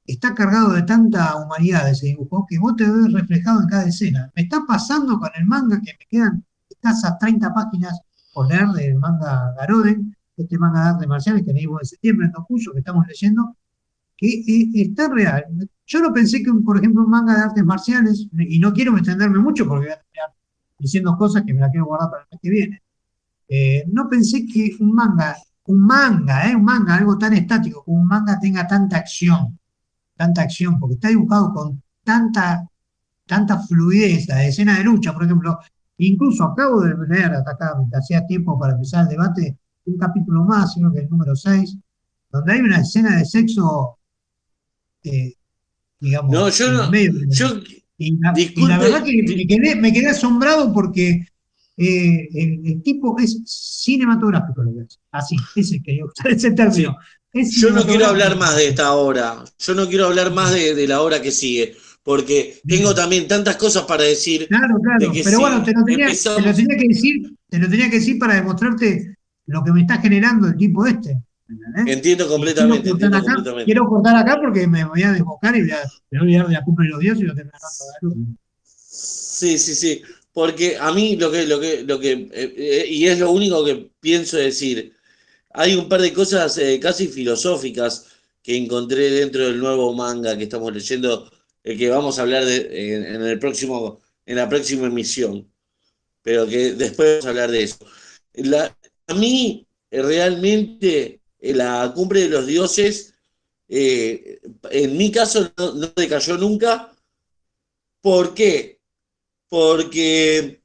está 0.05 0.33
cargado 0.33 0.71
de 0.71 0.83
tanta 0.83 1.35
humanidad 1.35 1.89
ese 1.89 2.07
dibujo 2.07 2.45
que 2.49 2.57
vos 2.57 2.75
te 2.77 2.89
ves 2.89 3.11
reflejado 3.11 3.61
en 3.61 3.67
cada 3.67 3.85
escena. 3.85 4.31
Me 4.35 4.43
está 4.43 4.63
pasando 4.65 5.19
con 5.19 5.29
el 5.35 5.45
manga 5.45 5.81
que 5.81 5.93
me 5.99 6.05
quedan 6.09 6.45
escasas 6.69 7.19
30 7.19 7.53
páginas 7.53 7.99
por 8.33 8.47
leer 8.47 8.67
del 8.69 8.95
manga 8.95 9.53
Garoden 9.57 10.15
este 10.43 10.57
manga 10.57 10.81
de 10.81 10.89
artes 10.89 11.07
marciales 11.07 11.43
que 11.43 11.53
leímos 11.53 11.81
en 11.81 11.85
septiembre 11.85 12.27
en 12.27 12.31
Tokuyo, 12.31 12.71
que 12.73 12.79
estamos 12.79 13.05
leyendo, 13.07 13.55
que 14.15 14.27
eh, 14.27 14.69
está 14.75 15.09
real. 15.09 15.45
Yo 15.85 15.99
no 16.01 16.13
pensé 16.13 16.43
que, 16.43 16.51
por 16.53 16.77
ejemplo, 16.77 17.03
un 17.03 17.09
manga 17.09 17.35
de 17.35 17.41
artes 17.41 17.63
marciales, 17.63 18.27
y 18.37 18.59
no 18.59 18.73
quiero 18.73 18.95
extenderme 18.97 19.39
mucho 19.39 19.67
porque 19.67 19.87
voy 19.87 19.93
a 19.93 20.01
terminar 20.01 20.33
diciendo 20.77 21.17
cosas 21.17 21.43
que 21.45 21.53
me 21.53 21.59
las 21.59 21.71
quiero 21.71 21.85
guardar 21.85 22.09
para 22.09 22.23
el 22.23 22.27
mes 22.31 22.39
que 22.41 22.49
viene, 22.49 22.81
eh, 23.49 23.83
no 23.91 24.07
pensé 24.07 24.45
que 24.45 24.77
un 24.79 24.93
manga, 24.93 25.35
un 25.65 25.79
manga, 25.79 26.49
eh, 26.49 26.55
un 26.55 26.63
manga, 26.63 26.95
algo 26.95 27.17
tan 27.17 27.33
estático 27.33 27.83
como 27.83 28.01
un 28.01 28.07
manga 28.07 28.39
tenga 28.39 28.67
tanta 28.67 28.97
acción, 28.97 29.57
tanta 30.15 30.43
acción, 30.43 30.79
porque 30.79 30.95
está 30.95 31.09
dibujado 31.09 31.51
con 31.51 31.81
tanta, 32.03 32.63
tanta 33.25 33.59
fluidez, 33.59 34.27
la 34.27 34.45
escena 34.45 34.77
de 34.77 34.83
lucha, 34.83 35.13
por 35.13 35.23
ejemplo, 35.23 35.57
incluso 35.97 36.43
acabo 36.43 36.81
de 36.81 36.93
leer, 37.07 37.33
acá, 37.33 37.75
hacía 37.93 38.25
tiempo 38.25 38.57
para 38.59 38.73
empezar 38.73 39.03
el 39.03 39.09
debate, 39.09 39.57
un 39.85 39.97
capítulo 39.97 40.43
más, 40.43 40.73
sino 40.73 40.93
que 40.93 40.99
el 40.99 41.09
número 41.09 41.35
6, 41.35 41.75
donde 42.31 42.53
hay 42.53 42.59
una 42.59 42.81
escena 42.81 43.17
de 43.17 43.25
sexo, 43.25 43.97
eh, 45.03 45.33
digamos, 45.99 46.31
no, 46.31 46.49
yo 46.49 46.71
no, 46.71 46.91
yo, 47.29 47.47
y, 47.97 48.17
la, 48.21 48.31
verdad 48.79 49.03
que 49.03 49.75
me 49.75 49.91
quedé, 49.91 50.07
asombrado 50.07 50.71
porque 50.71 51.25
eh, 51.79 52.27
el, 52.33 52.83
tipo 52.83 53.17
es 53.19 53.41
cinematográfico 53.45 54.63
lo 54.63 54.73
que 54.73 54.81
es. 54.81 54.99
Así, 55.11 55.37
ese 55.55 55.81
quería 55.81 56.05
usar 56.05 56.31
ese 56.31 56.51
término. 56.51 56.97
Yo 57.33 57.69
no 57.69 57.85
quiero 57.85 58.07
hablar 58.07 58.37
más 58.37 58.55
de 58.55 58.69
esta 58.69 58.93
obra, 58.93 59.43
yo 59.59 59.75
no 59.75 59.87
quiero 59.87 60.07
hablar 60.07 60.33
más 60.33 60.51
de, 60.51 60.87
la 60.87 61.01
hora 61.01 61.21
que 61.21 61.31
sigue, 61.31 61.75
porque 62.01 62.59
tengo 62.67 62.95
también 62.95 63.27
tantas 63.27 63.55
cosas 63.55 63.83
para 63.83 64.03
decir. 64.03 64.47
Claro, 64.47 64.79
claro, 64.81 65.13
pero 65.23 65.39
bueno, 65.39 65.63
te 65.63 65.71
lo, 65.71 65.85
tenía, 65.85 66.07
te 66.07 66.41
lo, 66.41 66.53
tenía, 66.53 66.75
que 66.75 66.87
decir, 66.87 67.33
te 67.47 67.59
lo 67.59 67.69
tenía 67.69 67.89
que 67.89 67.97
decir 67.97 68.17
para 68.17 68.33
demostrarte 68.33 69.15
lo 69.45 69.63
que 69.63 69.71
me 69.71 69.81
está 69.81 69.99
generando 69.99 70.47
el 70.47 70.57
tipo 70.57 70.85
este. 70.87 71.21
Entiendo 71.85 72.27
completamente. 72.27 72.91
Quiero 73.63 73.85
cortar, 73.87 74.15
acá, 74.17 74.39
porque 74.41 74.67
me 74.67 74.83
voy 74.85 75.03
a 75.03 75.11
desbocar 75.11 75.55
y 75.55 75.61
voy 75.61 75.71
a, 75.71 75.83
me 76.11 76.19
voy 76.19 76.35
a 76.35 76.39
dar 76.39 76.47
de 76.47 76.53
la 76.53 76.63
cumbre 76.63 76.85
de 76.87 76.91
los 76.91 76.99
dioses 76.99 77.23
y 77.23 77.25
lo 77.25 77.35
tendré 77.35 77.57
Sí, 79.39 79.57
sí, 79.57 79.75
sí. 79.75 80.01
Porque 80.33 80.77
a 80.77 80.91
mí 80.91 81.15
lo 81.15 81.31
que, 81.31 81.45
lo 81.45 81.59
que, 81.59 81.83
lo 81.83 81.99
que, 81.99 82.11
eh, 82.11 82.53
eh, 82.57 82.85
y 82.89 83.07
es 83.07 83.19
lo 83.19 83.31
único 83.31 83.65
que 83.65 83.91
pienso 83.99 84.37
decir, 84.37 84.93
hay 85.51 85.75
un 85.75 85.89
par 85.89 86.01
de 86.01 86.13
cosas 86.13 86.57
eh, 86.57 86.79
casi 86.79 87.07
filosóficas 87.07 88.07
que 88.41 88.55
encontré 88.55 89.09
dentro 89.09 89.45
del 89.45 89.59
nuevo 89.59 89.93
manga 89.93 90.37
que 90.37 90.43
estamos 90.43 90.73
leyendo, 90.73 91.31
el 91.63 91.77
que 91.77 91.89
vamos 91.89 92.19
a 92.19 92.23
hablar 92.23 92.45
de, 92.45 92.95
en, 92.95 93.21
el 93.21 93.39
próximo, 93.39 93.99
en 94.25 94.35
la 94.37 94.47
próxima 94.49 94.87
emisión. 94.87 95.51
Pero 96.21 96.47
que 96.47 96.73
después 96.73 97.09
vamos 97.09 97.25
a 97.25 97.29
hablar 97.29 97.51
de 97.51 97.63
eso. 97.63 97.77
A 99.07 99.13
mí, 99.13 99.67
eh, 99.91 100.01
realmente, 100.01 101.21
eh, 101.39 101.53
la 101.53 101.91
cumbre 101.95 102.21
de 102.21 102.29
los 102.29 102.45
dioses, 102.47 103.15
eh, 103.67 104.39
en 104.71 104.97
mi 104.97 105.11
caso, 105.11 105.51
no, 105.57 105.73
no 105.73 105.87
decayó 105.95 106.37
nunca. 106.37 106.93
¿Por 108.01 108.33
qué? 108.33 108.78
Porque 109.49 110.61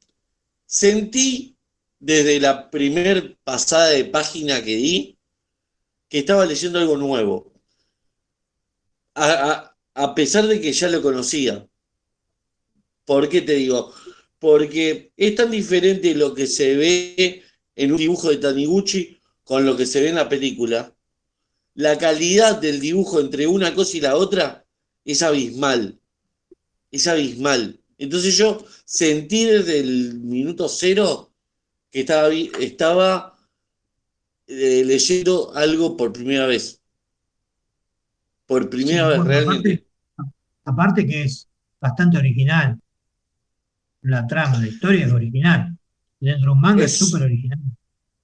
sentí 0.67 1.57
desde 1.99 2.39
la 2.41 2.71
primer 2.71 3.37
pasada 3.45 3.89
de 3.89 4.05
página 4.05 4.63
que 4.63 4.77
di 4.77 5.19
que 6.09 6.19
estaba 6.21 6.47
leyendo 6.47 6.79
algo 6.79 6.97
nuevo. 6.97 7.53
A, 9.15 9.75
a, 9.95 10.15
pesar 10.15 10.47
de 10.47 10.61
que 10.61 10.73
ya 10.73 10.89
lo 10.89 11.03
conocía. 11.03 11.67
¿Por 13.05 13.29
qué 13.29 13.41
te 13.41 13.55
digo? 13.55 13.93
Porque 14.39 15.13
es 15.17 15.35
tan 15.35 15.51
diferente 15.51 16.15
lo 16.15 16.35
que 16.35 16.47
se 16.47 16.77
ve 16.77 17.43
en 17.77 17.93
un 17.93 17.99
dibujo 17.99 18.29
de 18.31 18.37
Taniguchi 18.39 19.19
con 19.45 19.65
lo 19.65 19.77
que 19.77 19.87
se 19.87 20.01
ve 20.01 20.09
en 20.09 20.17
la 20.17 20.29
película, 20.29 20.95
la 21.75 21.99
calidad 21.99 22.61
del 22.61 22.81
dibujo 22.81 23.21
entre 23.21 23.47
una 23.47 23.75
cosa 23.75 23.97
y 23.97 24.01
la 24.01 24.17
otra 24.17 24.65
es 25.05 25.23
abismal. 25.23 26.01
Es 26.91 27.07
abismal. 27.07 27.81
Entonces 28.05 28.37
yo 28.37 28.65
sentí 28.85 29.45
desde 29.45 29.81
el 29.81 30.21
minuto 30.21 30.69
cero 30.69 31.33
que 31.91 32.01
estaba, 32.01 32.33
estaba 32.33 33.39
eh, 34.47 34.83
leyendo 34.85 35.55
algo 35.55 35.97
por 35.97 36.13
primera 36.13 36.47
vez. 36.47 36.81
Por 38.47 38.69
primera 38.69 39.09
vez, 39.09 39.25
realmente. 39.25 39.87
aparte 40.65 41.07
que 41.07 41.25
es 41.25 41.49
bastante 41.81 42.19
original. 42.19 42.79
La 44.03 44.27
trama, 44.27 44.59
la 44.59 44.69
historia 44.69 45.07
es 45.07 45.13
original 45.13 45.75
dentro 46.25 46.51
de 46.51 46.53
un 46.53 46.61
manga 46.61 46.85
es 46.85 46.97
súper 46.97 47.23
original. 47.23 47.59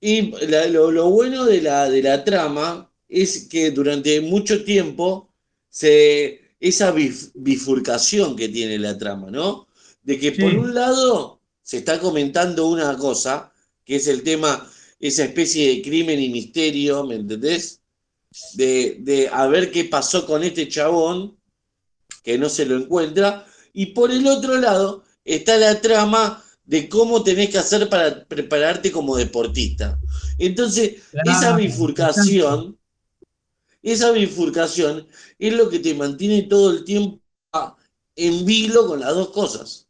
Y 0.00 0.32
lo, 0.70 1.10
bueno 1.10 1.44
de 1.44 1.60
la, 1.60 1.88
de 1.88 2.02
la 2.02 2.24
trama 2.24 2.90
es 3.08 3.46
que 3.48 3.70
durante 3.70 4.20
mucho 4.20 4.64
tiempo 4.64 5.30
se, 5.68 6.54
esa 6.58 6.92
bifurcación 6.92 8.34
que 8.34 8.48
tiene 8.48 8.78
la 8.78 8.96
trama, 8.96 9.30
¿no? 9.30 9.66
De 10.10 10.18
que 10.18 10.32
por 10.32 10.52
un 10.56 10.74
lado 10.74 11.40
se 11.62 11.76
está 11.76 12.00
comentando 12.00 12.66
una 12.66 12.98
cosa, 12.98 13.52
que 13.84 13.94
es 13.94 14.08
el 14.08 14.24
tema, 14.24 14.68
esa 14.98 15.22
especie 15.22 15.68
de 15.68 15.82
crimen 15.82 16.20
y 16.20 16.30
misterio, 16.30 17.04
¿me 17.04 17.14
entendés? 17.14 17.80
De, 18.54 18.96
de 19.02 19.28
a 19.28 19.46
ver 19.46 19.70
qué 19.70 19.84
pasó 19.84 20.26
con 20.26 20.42
este 20.42 20.68
chabón, 20.68 21.38
que 22.24 22.38
no 22.38 22.48
se 22.48 22.66
lo 22.66 22.76
encuentra, 22.76 23.46
y 23.72 23.86
por 23.86 24.10
el 24.10 24.26
otro 24.26 24.58
lado 24.58 25.04
está 25.24 25.56
la 25.58 25.80
trama 25.80 26.42
de 26.64 26.88
cómo 26.88 27.22
tenés 27.22 27.50
que 27.50 27.58
hacer 27.58 27.88
para 27.88 28.24
prepararte 28.24 28.90
como 28.90 29.16
deportista. 29.16 30.00
Entonces, 30.38 31.02
esa 31.24 31.54
bifurcación, 31.54 32.76
esa 33.80 34.10
bifurcación 34.10 35.06
es 35.38 35.52
lo 35.52 35.68
que 35.68 35.78
te 35.78 35.94
mantiene 35.94 36.42
todo 36.42 36.72
el 36.72 36.82
tiempo 36.82 37.20
en 38.16 38.44
vilo 38.44 38.88
con 38.88 38.98
las 38.98 39.14
dos 39.14 39.30
cosas. 39.30 39.86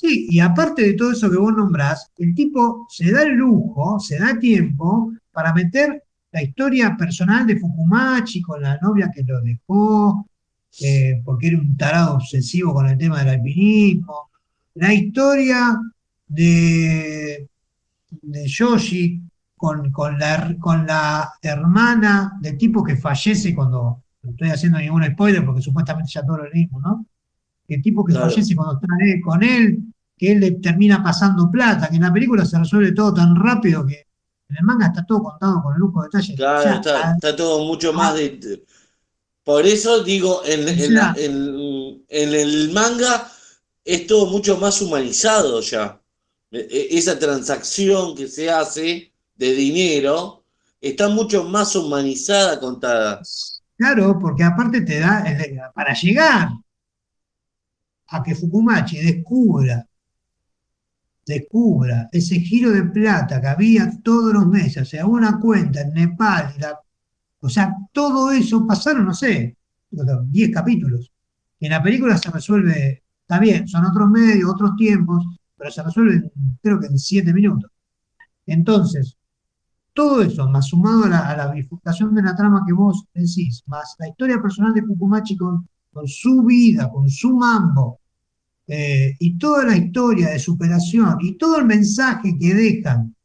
Sí, 0.00 0.28
y 0.30 0.40
aparte 0.40 0.80
de 0.82 0.94
todo 0.94 1.12
eso 1.12 1.30
que 1.30 1.36
vos 1.36 1.52
nombrás, 1.54 2.10
el 2.16 2.34
tipo 2.34 2.86
se 2.88 3.12
da 3.12 3.22
el 3.22 3.34
lujo, 3.34 4.00
se 4.00 4.18
da 4.18 4.38
tiempo 4.38 5.12
para 5.30 5.52
meter 5.52 6.02
la 6.32 6.42
historia 6.42 6.96
personal 6.96 7.46
de 7.46 7.58
Fukumachi 7.58 8.40
con 8.40 8.62
la 8.62 8.78
novia 8.78 9.10
que 9.14 9.22
lo 9.22 9.42
dejó, 9.42 10.26
eh, 10.80 11.20
porque 11.22 11.48
era 11.48 11.58
un 11.58 11.76
tarado 11.76 12.14
obsesivo 12.14 12.72
con 12.72 12.86
el 12.88 12.96
tema 12.96 13.18
del 13.18 13.28
alpinismo, 13.28 14.30
la 14.74 14.94
historia 14.94 15.78
de, 16.26 17.46
de 18.22 18.46
Yoshi 18.46 19.20
con, 19.54 19.90
con, 19.92 20.18
la, 20.18 20.56
con 20.58 20.86
la 20.86 21.30
hermana 21.42 22.38
del 22.40 22.56
tipo 22.56 22.82
que 22.82 22.96
fallece 22.96 23.54
cuando 23.54 24.02
no 24.22 24.30
estoy 24.30 24.48
haciendo 24.48 24.78
ningún 24.78 25.04
spoiler 25.04 25.44
porque 25.44 25.60
supuestamente 25.60 26.10
ya 26.10 26.24
todo 26.24 26.38
lo 26.38 26.50
mismo, 26.50 26.80
¿no? 26.80 27.04
Que 27.70 27.76
el 27.76 27.82
tipo 27.82 28.04
que 28.04 28.14
fallece 28.14 28.56
cuando 28.56 28.74
está 28.74 28.88
con 29.22 29.44
él, 29.44 29.78
que 30.18 30.32
él 30.32 30.40
le 30.40 30.50
termina 30.52 31.00
pasando 31.04 31.48
plata, 31.48 31.88
que 31.88 31.96
en 31.96 32.02
la 32.02 32.12
película 32.12 32.44
se 32.44 32.58
resuelve 32.58 32.90
todo 32.90 33.14
tan 33.14 33.36
rápido 33.36 33.86
que 33.86 34.08
en 34.48 34.56
el 34.56 34.64
manga 34.64 34.88
está 34.88 35.06
todo 35.06 35.22
contado 35.22 35.62
con 35.62 35.74
el 35.74 35.78
lujo 35.78 36.02
de 36.02 36.08
detalle. 36.08 36.34
Claro, 36.34 36.80
está, 37.14 37.36
todo 37.36 37.64
mucho 37.64 37.92
más 37.92 38.14
de... 38.16 38.64
Por 39.44 39.64
eso 39.66 40.02
digo, 40.02 40.42
en, 40.44 40.68
en, 40.68 42.34
el 42.34 42.72
manga 42.72 43.30
es 43.84 44.08
todo 44.08 44.26
mucho 44.26 44.56
más 44.56 44.82
humanizado 44.82 45.60
ya. 45.60 46.00
E, 46.50 46.58
e, 46.58 46.98
esa 46.98 47.20
transacción 47.20 48.16
que 48.16 48.26
se 48.26 48.50
hace 48.50 49.12
de 49.36 49.52
dinero 49.52 50.42
está 50.80 51.08
mucho 51.08 51.44
más 51.44 51.76
humanizada 51.76 52.58
contada. 52.58 53.22
Claro, 53.76 54.18
porque 54.20 54.42
aparte 54.42 54.80
te 54.80 54.98
da, 54.98 55.24
para 55.72 55.94
llegar 55.94 56.48
a 58.10 58.22
que 58.22 58.34
Fukumachi 58.34 58.98
descubra, 58.98 59.86
descubra 61.24 62.08
ese 62.12 62.40
giro 62.40 62.70
de 62.70 62.84
plata 62.84 63.40
que 63.40 63.46
había 63.46 63.90
todos 64.02 64.32
los 64.32 64.46
meses, 64.46 64.82
o 64.82 64.84
sea, 64.84 65.06
una 65.06 65.38
cuenta 65.38 65.82
en 65.82 65.92
Nepal, 65.92 66.54
o 67.40 67.48
sea, 67.48 67.74
todo 67.92 68.32
eso 68.32 68.66
pasaron, 68.66 69.06
no 69.06 69.14
sé, 69.14 69.56
10 69.90 70.50
capítulos. 70.52 71.10
En 71.60 71.70
la 71.70 71.82
película 71.82 72.16
se 72.18 72.30
resuelve, 72.30 73.02
está 73.22 73.38
bien, 73.38 73.68
son 73.68 73.84
otros 73.84 74.10
medios, 74.10 74.50
otros 74.50 74.76
tiempos, 74.76 75.24
pero 75.56 75.70
se 75.70 75.82
resuelve 75.82 76.30
creo 76.62 76.80
que 76.80 76.86
en 76.86 76.98
7 76.98 77.32
minutos. 77.32 77.70
Entonces, 78.46 79.16
todo 79.92 80.22
eso, 80.22 80.48
más 80.48 80.68
sumado 80.68 81.04
a 81.04 81.36
la, 81.36 81.52
bifurcación 81.52 82.14
de 82.14 82.22
la 82.22 82.34
trama 82.34 82.64
que 82.66 82.72
vos 82.72 83.04
decís, 83.14 83.62
más 83.66 83.96
la 83.98 84.08
historia 84.08 84.40
personal 84.40 84.72
de 84.74 84.82
Fukumachi 84.82 85.36
con, 85.36 85.68
con 85.92 86.06
su 86.08 86.42
vida, 86.42 86.90
con 86.90 87.08
su 87.08 87.36
mambo, 87.36 87.99
eh, 88.72 89.16
y 89.18 89.36
toda 89.36 89.64
la 89.64 89.76
historia 89.76 90.28
de 90.30 90.38
superación 90.38 91.18
y 91.22 91.36
todo 91.36 91.58
el 91.58 91.64
mensaje 91.64 92.38
que 92.38 92.54
dejan 92.54 93.16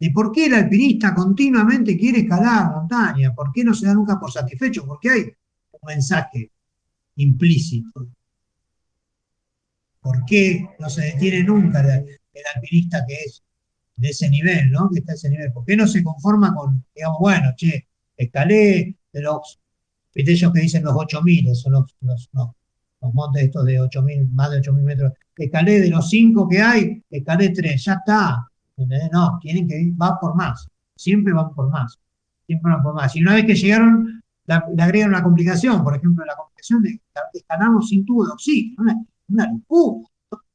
de 0.00 0.10
por 0.10 0.32
qué 0.32 0.46
el 0.46 0.54
alpinista 0.54 1.14
continuamente 1.14 1.98
quiere 1.98 2.20
escalar 2.20 2.70
montaña, 2.70 3.34
por 3.34 3.52
qué 3.52 3.62
no 3.64 3.74
se 3.74 3.86
da 3.86 3.92
nunca 3.92 4.18
por 4.18 4.32
satisfecho, 4.32 4.86
porque 4.86 5.10
hay 5.10 5.20
un 5.72 5.80
mensaje 5.86 6.50
implícito. 7.16 8.08
¿Por 10.00 10.24
qué 10.24 10.70
no 10.78 10.88
se 10.88 11.02
detiene 11.02 11.44
nunca 11.44 11.80
el, 11.82 12.06
alpinista 12.54 13.04
que 13.06 13.14
es 13.26 13.44
de 13.96 14.08
ese 14.08 14.30
nivel, 14.30 14.70
¿no? 14.70 14.88
Que 14.90 15.00
está 15.00 15.12
a 15.12 15.16
ese 15.16 15.28
nivel. 15.28 15.52
¿Por 15.52 15.66
qué 15.66 15.76
no 15.76 15.86
se 15.86 16.02
conforma 16.02 16.54
con, 16.54 16.82
digamos, 16.94 17.18
bueno, 17.20 17.52
che, 17.54 17.88
escalé 18.16 18.96
de 19.12 19.20
los, 19.20 19.60
viste 20.14 20.32
ellos 20.32 20.50
que 20.50 20.60
dicen 20.60 20.82
los 20.82 20.94
8000, 20.96 21.54
son 21.54 21.72
los, 21.74 21.94
los 22.00 22.30
los 23.04 23.14
montes 23.14 23.42
estos 23.42 23.64
de 23.64 23.80
8.000, 23.80 24.30
más 24.32 24.50
de 24.50 24.60
8.000 24.60 24.82
metros. 24.82 25.12
Escalé 25.36 25.80
de 25.80 25.90
los 25.90 26.08
5 26.08 26.48
que 26.48 26.60
hay, 26.60 27.02
escalé 27.10 27.50
3, 27.50 27.84
ya 27.84 27.92
está. 27.94 28.48
No, 29.12 29.38
tienen 29.40 29.68
que 29.68 29.80
ir, 29.80 29.94
va 30.00 30.18
por 30.18 30.34
más. 30.34 30.66
Siempre 30.96 31.32
van 31.32 31.54
por 31.54 31.70
más. 31.70 31.98
Siempre 32.46 32.72
van 32.72 32.82
por 32.82 32.94
más. 32.94 33.14
Y 33.16 33.22
una 33.22 33.34
vez 33.34 33.46
que 33.46 33.54
llegaron, 33.54 34.22
le 34.46 34.82
agregan 34.82 35.10
una 35.10 35.22
complicación. 35.22 35.82
Por 35.82 35.96
ejemplo, 35.96 36.24
la 36.24 36.34
complicación 36.34 36.82
de 36.82 37.00
escalamos 37.32 37.88
sin 37.88 38.04
tubo 38.04 38.26
de 38.26 38.32
oxígeno. 38.32 38.82
Una, 38.82 39.04
una 39.28 39.52
locura. 39.52 40.08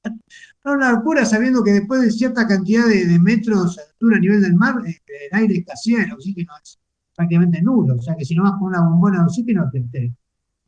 Una 0.65 0.91
locura 0.91 1.25
sabiendo 1.25 1.63
que 1.63 1.71
después 1.71 2.01
de 2.01 2.11
cierta 2.11 2.45
cantidad 2.45 2.85
de, 2.85 3.17
metros 3.19 3.75
de 3.75 3.81
altura 3.81 4.17
a 4.17 4.19
nivel 4.19 4.41
del 4.41 4.55
mar, 4.55 4.75
eh, 4.85 5.01
el 5.31 5.39
aire 5.39 5.57
escasea, 5.57 6.03
el 6.03 6.13
oxígeno 6.13 6.51
es 6.61 6.79
prácticamente 7.15 7.61
nulo. 7.61 7.95
O 7.95 8.01
sea 8.01 8.15
que 8.15 8.23
si 8.23 8.35
no 8.35 8.43
vas 8.43 8.53
con 8.53 8.69
una 8.69 8.81
bombona 8.81 9.19
de 9.19 9.25
oxígeno, 9.25 9.69
te, 9.71 9.81
te, 9.81 10.13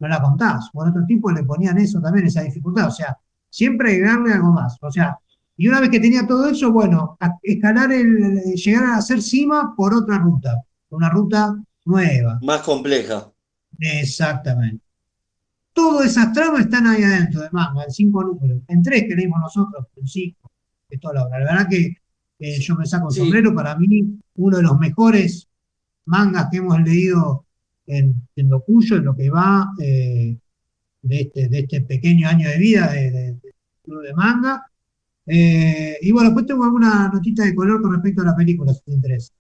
no 0.02 0.08
la 0.08 0.22
contás. 0.22 0.70
Por 0.74 0.90
otros 0.90 1.06
tipos 1.06 1.32
le 1.34 1.44
ponían 1.44 1.78
eso 1.78 2.02
también, 2.02 2.26
esa 2.26 2.42
dificultad. 2.42 2.88
O 2.88 2.92
sea, 2.92 3.16
siempre 3.50 3.92
agregarle 3.92 4.34
algo 4.34 4.52
más. 4.52 4.78
O 4.82 4.92
sea, 4.92 5.18
y 5.56 5.68
una 5.68 5.80
vez 5.80 5.90
que 5.90 6.00
tenía 6.00 6.26
todo 6.26 6.50
eso, 6.50 6.72
bueno, 6.72 7.18
escalar 7.44 7.92
el, 7.92 8.42
llegar 8.56 8.84
a 8.86 8.98
hacer 8.98 9.22
cima 9.22 9.76
por 9.76 9.94
otra 9.94 10.18
ruta, 10.18 10.60
una 10.90 11.10
ruta 11.10 11.56
nueva. 11.86 12.40
Más 12.42 12.62
compleja. 12.62 13.32
Exactamente. 13.80 14.84
Todas 15.74 16.08
esas 16.08 16.34
tramas 16.34 16.62
están 16.62 16.88
ahí 16.88 17.04
adentro 17.04 17.42
de 17.42 17.50
manga, 17.52 17.84
en 17.84 17.92
cinco 17.92 18.24
números. 18.24 18.62
En 18.68 18.82
tres 18.82 19.04
que 19.08 19.16
leímos 19.16 19.40
nosotros, 19.40 19.86
en 19.96 20.08
cinco, 20.08 20.52
de 20.90 20.98
toda 20.98 21.14
la 21.14 21.26
obra. 21.26 21.40
La 21.40 21.54
verdad 21.54 21.68
que 21.70 21.96
yo 22.60 22.76
me 22.76 22.86
saco 22.88 23.10
el 23.10 23.16
sombrero, 23.16 23.54
para 23.54 23.76
mí, 23.76 24.20
uno 24.36 24.58
de 24.58 24.64
los 24.64 24.80
mejores 24.80 25.48
mangas 26.06 26.48
que 26.52 26.58
hemos 26.58 26.82
leído 26.82 27.46
en, 27.92 28.28
en 28.36 28.50
Dokuyo, 28.50 28.98
en 28.98 29.06
lo 29.06 29.16
que 29.16 29.30
va 29.30 29.72
eh, 29.80 30.38
de, 31.02 31.20
este, 31.20 31.50
de 31.50 31.60
este 31.60 31.82
pequeño 31.82 32.28
año 32.28 32.48
de 32.50 32.58
vida 32.58 32.92
de, 32.92 33.12
de, 33.12 33.34
de 33.86 34.14
manga. 34.14 34.66
Eh, 35.26 35.98
y 36.02 36.12
bueno, 36.12 36.30
después 36.30 36.46
tengo 36.46 36.64
alguna 36.64 37.10
notita 37.14 37.44
de 37.44 37.54
color 37.54 37.82
con 37.82 37.94
respecto 37.94 38.22
a 38.22 38.26
la 38.26 38.36
película, 38.36 38.74
si 38.74 38.82
te 38.82 38.94
interesa. 38.94 39.34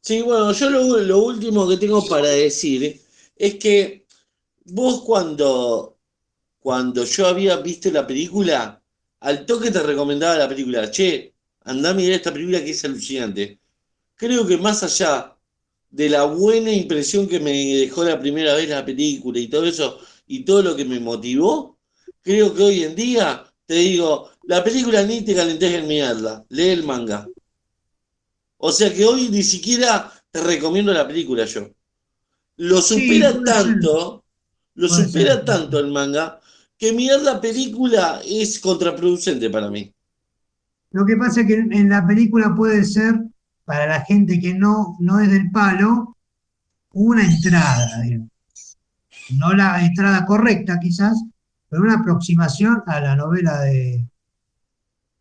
Sí, 0.00 0.22
bueno, 0.22 0.52
yo 0.52 0.70
lo, 0.70 1.18
último 1.18 1.68
que 1.68 1.76
tengo 1.76 2.06
para 2.06 2.28
decir 2.28 3.00
es 3.36 3.54
que 3.56 4.06
vos 4.64 5.02
cuando, 5.02 5.98
cuando 6.58 7.04
yo 7.04 7.26
había 7.26 7.56
visto 7.58 7.90
la 7.90 8.06
película, 8.06 8.82
al 9.20 9.44
toque 9.46 9.70
te 9.70 9.82
recomendaba 9.82 10.36
la 10.36 10.48
película, 10.48 10.90
che, 10.90 11.34
andá 11.64 11.90
a 11.90 11.94
mirar 11.94 12.12
esta 12.12 12.32
película 12.32 12.62
que 12.64 12.70
es 12.70 12.84
alucinante. 12.84 13.60
Creo 14.16 14.46
que 14.46 14.56
más 14.56 14.82
allá 14.82 15.36
de 15.90 16.08
la 16.08 16.24
buena 16.24 16.72
impresión 16.72 17.26
que 17.26 17.40
me 17.40 17.52
dejó 17.52 18.04
la 18.04 18.20
primera 18.20 18.54
vez 18.54 18.68
la 18.68 18.84
película 18.84 19.38
y 19.38 19.48
todo 19.48 19.66
eso, 19.66 19.98
y 20.26 20.44
todo 20.44 20.62
lo 20.62 20.76
que 20.76 20.84
me 20.84 21.00
motivó, 21.00 21.78
creo 22.22 22.54
que 22.54 22.62
hoy 22.62 22.84
en 22.84 22.94
día 22.94 23.44
te 23.66 23.74
digo, 23.74 24.30
la 24.44 24.64
película 24.64 25.02
ni 25.04 25.22
te 25.22 25.34
calentes 25.34 25.72
en 25.72 25.86
mirarla, 25.86 26.44
lee 26.48 26.70
el 26.70 26.84
manga. 26.84 27.28
O 28.56 28.72
sea 28.72 28.92
que 28.92 29.04
hoy 29.04 29.28
ni 29.28 29.42
siquiera 29.42 30.12
te 30.30 30.40
recomiendo 30.40 30.92
la 30.92 31.06
película 31.06 31.44
yo. 31.44 31.68
Lo 32.56 32.82
supera 32.82 33.42
tanto, 33.44 34.24
lo 34.74 34.88
supera 34.88 35.44
tanto 35.44 35.78
el 35.78 35.88
manga, 35.88 36.40
que 36.76 36.92
mirar 36.92 37.22
la 37.22 37.40
película 37.40 38.20
es 38.24 38.58
contraproducente 38.58 39.50
para 39.50 39.70
mí. 39.70 39.94
Lo 40.90 41.06
que 41.06 41.16
pasa 41.16 41.42
es 41.42 41.46
que 41.46 41.54
en 41.54 41.88
la 41.88 42.06
película 42.06 42.54
puede 42.56 42.84
ser 42.84 43.20
para 43.70 43.86
la 43.86 44.00
gente 44.04 44.40
que 44.40 44.52
no, 44.52 44.96
no 44.98 45.20
es 45.20 45.30
del 45.30 45.48
palo, 45.52 46.16
una 46.92 47.24
entrada, 47.24 48.02
no 49.38 49.52
la 49.52 49.84
entrada 49.84 50.26
correcta 50.26 50.80
quizás, 50.80 51.22
pero 51.68 51.82
una 51.82 52.00
aproximación 52.00 52.82
a 52.84 53.00
la 53.00 53.14
novela 53.14 53.60
de, 53.60 54.04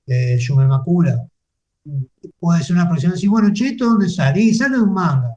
de 0.07 0.39
Yume 0.39 0.65
Makura. 0.65 1.27
Puede 2.39 2.63
ser 2.63 2.73
una 2.73 2.85
aproximación, 2.85 3.19
así, 3.19 3.27
bueno, 3.27 3.53
che, 3.53 3.67
¿esto 3.67 3.85
dónde 3.85 4.09
sale? 4.09 4.41
Y 4.41 4.55
sale 4.55 4.77
de 4.77 4.81
un 4.81 4.93
manga. 4.95 5.35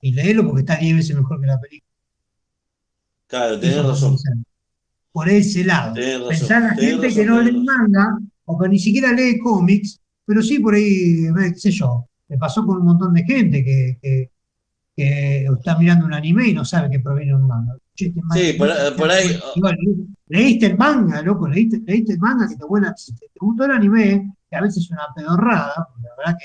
Y 0.00 0.12
léelo 0.12 0.46
porque 0.46 0.60
está 0.60 0.76
10 0.76 0.96
veces 0.96 1.14
mejor 1.14 1.42
que 1.42 1.46
la 1.46 1.60
película. 1.60 1.92
Claro, 3.26 3.60
tenés 3.60 3.84
razón. 3.84 4.16
Por 5.12 5.28
ese 5.28 5.62
lado. 5.62 5.94
Pensar 6.26 6.62
a 6.62 6.68
la 6.68 6.74
gente 6.74 7.12
que 7.12 7.26
no 7.26 7.42
lee 7.42 7.62
manga, 7.62 8.18
o 8.46 8.58
que 8.58 8.68
ni 8.70 8.78
siquiera 8.78 9.12
lee 9.12 9.38
cómics, 9.38 10.00
pero 10.24 10.42
sí 10.42 10.58
por 10.58 10.72
ahí, 10.72 11.28
qué 11.52 11.58
sé 11.58 11.70
yo, 11.70 12.08
me 12.34 12.38
pasó 12.38 12.66
con 12.66 12.78
un 12.78 12.84
montón 12.84 13.14
de 13.14 13.22
gente 13.22 13.64
que, 13.64 14.30
está 14.96 15.78
mirando 15.78 16.06
un 16.06 16.14
anime 16.14 16.48
y 16.48 16.54
no 16.54 16.64
sabe 16.64 16.90
que 16.90 17.00
proviene 17.00 17.32
de 17.32 17.36
un 17.36 17.46
manga. 17.46 17.76
sí, 17.94 18.12
por, 18.58 19.10
ahí. 19.10 19.40
leíste 20.26 20.66
el 20.66 20.76
manga, 20.76 21.22
loco, 21.22 21.48
leíste, 21.48 21.82
el 21.86 22.18
manga 22.18 22.48
que 22.48 22.56
te 22.56 22.64
vuela. 22.64 22.92
Si 22.96 23.14
te, 23.14 23.26
gustó 23.40 23.64
el 23.64 23.72
anime, 23.72 24.34
que 24.50 24.56
a 24.56 24.60
veces 24.60 24.84
es 24.84 24.90
una 24.90 25.06
pedorrada. 25.14 25.88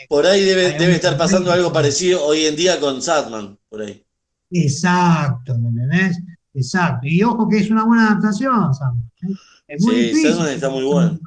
por 0.07 0.25
ahí 0.25 0.43
debe, 0.43 0.77
debe 0.77 0.93
estar 0.93 1.17
pasando 1.17 1.51
algo 1.51 1.73
parecido 1.73 2.23
hoy 2.23 2.45
en 2.45 2.55
día 2.55 2.79
con 2.79 3.01
Sadman, 3.01 3.57
por 3.67 3.81
ahí. 3.81 4.03
Exacto, 4.51 5.57
¿me 5.57 5.69
entendés? 5.69 6.19
Exacto. 6.53 7.07
Y 7.07 7.23
ojo 7.23 7.47
que 7.47 7.57
es 7.57 7.69
una 7.71 7.85
buena 7.85 8.11
adaptación, 8.11 8.73
Sadman. 8.73 9.11
¿eh? 9.23 9.33
Es 9.67 9.83
muy 9.83 9.95
sí, 9.95 10.01
difícil. 10.01 10.31
Sadman 10.31 10.49
está 10.49 10.69
muy 10.69 10.83
bueno. 10.83 11.19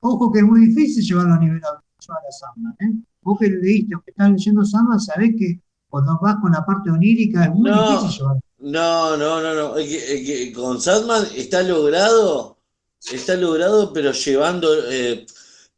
Ojo 0.00 0.32
que 0.32 0.40
es 0.40 0.44
muy 0.44 0.66
difícil 0.66 1.04
llevarlo 1.04 1.34
a 1.34 1.38
nivel 1.38 1.60
a 1.64 1.82
Sadman, 1.98 2.76
¿eh? 2.80 2.92
Vos 3.26 3.38
que 3.40 3.50
leíste 3.50 3.96
o 3.96 4.00
que 4.02 4.12
estás 4.12 4.30
leyendo 4.30 4.64
Samba, 4.64 4.98
sabés 4.98 5.34
que 5.36 5.60
cuando 5.88 6.16
vas 6.22 6.36
con 6.40 6.52
la 6.52 6.64
parte 6.64 6.90
onírica 6.90 7.44
es 7.44 7.50
muy 7.50 7.70
difícil 7.70 8.20
llevar. 8.20 8.36
No, 8.58 9.16
no, 9.16 9.42
no, 9.42 9.54
no. 9.54 9.74
con 10.54 10.80
Sadman 10.80 11.24
está 11.34 11.62
logrado, 11.62 12.58
está 13.12 13.34
logrado, 13.34 13.92
pero 13.92 14.12
llevando, 14.12 14.68
eh, 14.90 15.26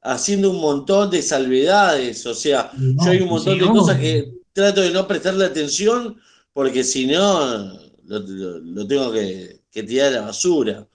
haciendo 0.02 0.50
un 0.50 0.60
montón 0.60 1.10
de 1.10 1.22
salvedades. 1.22 2.24
O 2.26 2.34
sea, 2.34 2.70
yo 2.76 3.10
hay 3.10 3.22
un 3.22 3.30
montón 3.30 3.58
de 3.58 3.66
cosas 3.66 3.98
que 3.98 4.32
trato 4.52 4.82
de 4.82 4.90
no 4.90 5.08
prestarle 5.08 5.44
atención, 5.44 6.18
porque 6.52 6.84
si 6.84 7.06
no, 7.06 7.72
lo, 8.04 8.86
tengo 8.86 9.10
que, 9.12 9.60
tirar 9.72 10.08
a 10.08 10.10
la 10.10 10.20
basura. 10.22 10.86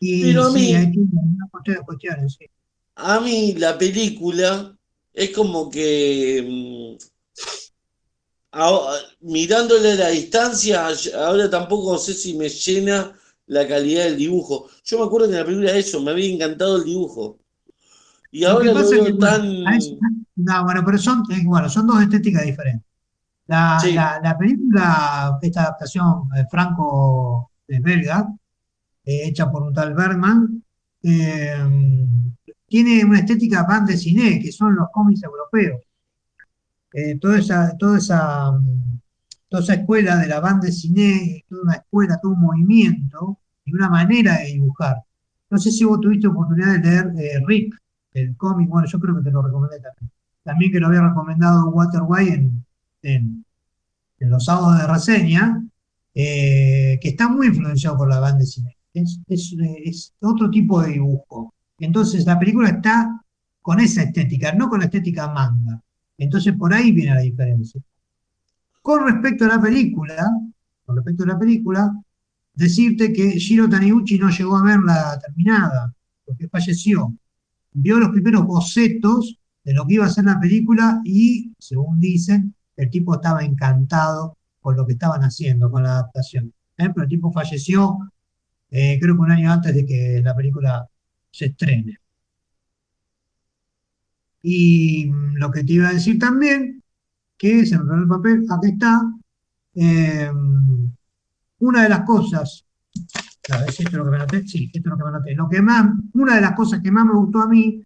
pero 0.00 0.44
a 0.44 0.50
mí, 0.52 0.74
a 2.96 3.20
mí 3.20 3.54
la 3.54 3.78
película 3.78 4.76
es 5.12 5.30
como 5.30 5.70
que 5.70 6.96
mm, 6.96 6.96
mirándole 9.20 9.92
a 9.92 9.96
la 9.96 10.08
distancia, 10.08 10.88
ahora 11.16 11.48
tampoco 11.48 11.98
sé 11.98 12.14
si 12.14 12.34
me 12.34 12.48
llena 12.48 13.12
la 13.46 13.66
calidad 13.66 14.04
del 14.04 14.16
dibujo. 14.16 14.68
Yo 14.84 14.98
me 14.98 15.04
acuerdo 15.04 15.28
que 15.28 15.34
en 15.34 15.40
la 15.40 15.44
película 15.44 15.76
eso, 15.76 16.00
me 16.00 16.12
había 16.12 16.32
encantado 16.32 16.76
el 16.76 16.84
dibujo. 16.84 17.38
Y 18.32 18.44
ahora 18.44 18.72
lo, 18.72 18.88
veo 18.88 19.18
tan. 19.18 19.64
No, 20.36 20.64
bueno, 20.64 20.82
pero 20.84 20.98
son, 20.98 21.24
eh, 21.30 21.42
bueno, 21.44 21.68
son 21.68 21.86
dos 21.86 22.00
estéticas 22.00 22.44
diferentes. 22.44 22.86
La, 23.46 24.36
película, 24.38 25.36
esta 25.42 25.62
adaptación 25.62 26.28
de 26.28 26.46
franco 26.46 27.50
de 27.66 27.80
belga, 27.80 28.28
eh, 29.04 29.22
hecha 29.24 29.50
por 29.50 29.64
un 29.64 29.74
tal 29.74 29.94
Bergman, 29.94 30.62
eh, 31.02 31.56
tiene 32.70 33.04
una 33.04 33.18
estética 33.18 33.64
van 33.64 33.84
de 33.84 33.96
cine, 33.96 34.38
que 34.40 34.52
son 34.52 34.76
los 34.76 34.88
cómics 34.92 35.24
europeos. 35.24 35.82
toda, 37.20 37.38
esa, 37.38 37.76
toda, 37.76 37.98
esa, 37.98 38.52
toda 39.48 39.62
esa 39.64 39.74
escuela 39.74 40.16
de 40.18 40.28
la 40.28 40.38
banda 40.38 40.66
de 40.66 40.72
cine, 40.72 41.44
toda 41.48 41.62
una 41.62 41.74
escuela, 41.74 42.20
todo 42.22 42.32
un 42.32 42.40
movimiento 42.40 43.38
y 43.64 43.74
una 43.74 43.90
manera 43.90 44.38
de 44.38 44.52
dibujar. 44.52 44.98
No 45.50 45.58
sé 45.58 45.72
si 45.72 45.84
vos 45.84 46.00
tuviste 46.00 46.28
oportunidad 46.28 46.78
de 46.78 47.12
leer 47.12 47.42
Rick, 47.44 47.74
el 48.12 48.36
cómic, 48.36 48.68
bueno, 48.68 48.86
yo 48.86 49.00
creo 49.00 49.16
que 49.16 49.22
te 49.22 49.32
lo 49.32 49.42
recomendé 49.42 49.80
también. 49.80 50.10
También 50.44 50.70
que 50.70 50.78
lo 50.78 50.86
había 50.86 51.02
recomendado 51.02 51.70
Walter 51.70 52.02
White 52.06 52.50
en, 53.02 53.44
en, 54.20 54.30
los 54.30 54.44
sábados 54.44 54.78
de 54.78 54.86
reseña, 54.86 55.60
eh, 56.14 57.00
que 57.02 57.08
está 57.08 57.28
muy 57.28 57.48
influenciado 57.48 57.96
por 57.96 58.08
la 58.08 58.20
banda 58.20 58.38
de 58.38 58.46
cine. 58.46 58.76
Es, 58.94 59.20
es, 59.26 60.14
otro 60.20 60.48
tipo 60.50 60.80
de 60.82 60.92
dibujo. 60.92 61.52
Entonces 61.80 62.24
la 62.26 62.38
película 62.38 62.68
está 62.68 63.22
con 63.62 63.80
esa 63.80 64.02
estética, 64.02 64.52
no 64.52 64.68
con 64.68 64.80
la 64.80 64.86
estética 64.86 65.28
manga. 65.28 65.82
Entonces 66.18 66.54
por 66.54 66.72
ahí 66.72 66.92
viene 66.92 67.14
la 67.14 67.20
diferencia. 67.20 67.80
Con 68.82 69.06
respecto 69.06 69.44
a 69.44 69.48
la 69.48 69.60
película, 69.60 70.30
con 70.84 70.96
respecto 70.96 71.24
a 71.24 71.28
la 71.28 71.38
película, 71.38 71.92
decirte 72.54 73.12
que 73.12 73.38
Shiro 73.38 73.68
Taniguchi 73.68 74.18
no 74.18 74.30
llegó 74.30 74.56
a 74.56 74.64
verla 74.64 75.18
terminada, 75.24 75.94
porque 76.24 76.48
falleció. 76.48 77.14
Vio 77.72 77.98
los 77.98 78.10
primeros 78.10 78.44
bocetos 78.44 79.38
de 79.64 79.74
lo 79.74 79.86
que 79.86 79.94
iba 79.94 80.06
a 80.06 80.10
ser 80.10 80.24
la 80.24 80.40
película 80.40 81.00
y, 81.04 81.52
según 81.58 82.00
dicen, 82.00 82.54
el 82.76 82.90
tipo 82.90 83.14
estaba 83.14 83.44
encantado 83.44 84.36
con 84.60 84.76
lo 84.76 84.86
que 84.86 84.94
estaban 84.94 85.22
haciendo, 85.22 85.70
con 85.70 85.82
la 85.82 85.92
adaptación. 85.92 86.52
¿eh? 86.76 86.88
Pero 86.88 87.02
el 87.02 87.08
tipo 87.08 87.32
falleció, 87.32 87.98
eh, 88.70 88.98
creo 89.00 89.14
que 89.14 89.20
un 89.20 89.30
año 89.30 89.52
antes 89.52 89.74
de 89.74 89.86
que 89.86 90.20
la 90.22 90.34
película 90.34 90.88
se 91.30 91.46
estrene. 91.46 91.98
Y 94.42 95.10
lo 95.34 95.50
que 95.50 95.64
te 95.64 95.74
iba 95.74 95.88
a 95.88 95.92
decir 95.92 96.18
también, 96.18 96.82
que 97.36 97.66
se 97.66 97.78
me 97.78 98.02
el 98.02 98.08
papel, 98.08 98.46
aquí 98.50 98.68
está, 98.68 99.02
eh, 99.74 100.30
una 101.60 101.82
de 101.82 101.88
las 101.88 102.02
cosas, 102.02 102.64
si 103.68 103.82
esto 103.82 103.82
es 103.82 103.92
lo 103.92 104.04
que 104.04 104.10
me 104.10 104.18
noté, 104.18 104.46
sí, 104.46 104.70
esto 104.72 104.88
es 104.88 104.90
lo 104.90 104.96
que 104.96 105.30
me 105.30 105.34
noté, 105.34 105.62
más, 105.62 105.86
una 106.14 106.36
de 106.36 106.40
las 106.40 106.52
cosas 106.52 106.80
que 106.82 106.90
más 106.90 107.04
me 107.04 107.14
gustó 107.14 107.40
a 107.40 107.48
mí 107.48 107.82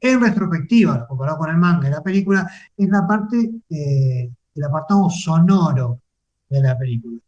en 0.00 0.20
retrospectiva, 0.20 1.06
comparado 1.06 1.38
con 1.38 1.50
el 1.50 1.56
manga 1.56 1.88
y 1.88 1.90
la 1.90 2.02
película, 2.02 2.48
es 2.76 2.88
la 2.88 3.06
parte 3.06 3.50
eh, 3.70 4.30
del 4.54 4.64
apartado 4.64 5.08
sonoro 5.10 6.00
de 6.48 6.60
la 6.60 6.78
película. 6.78 7.18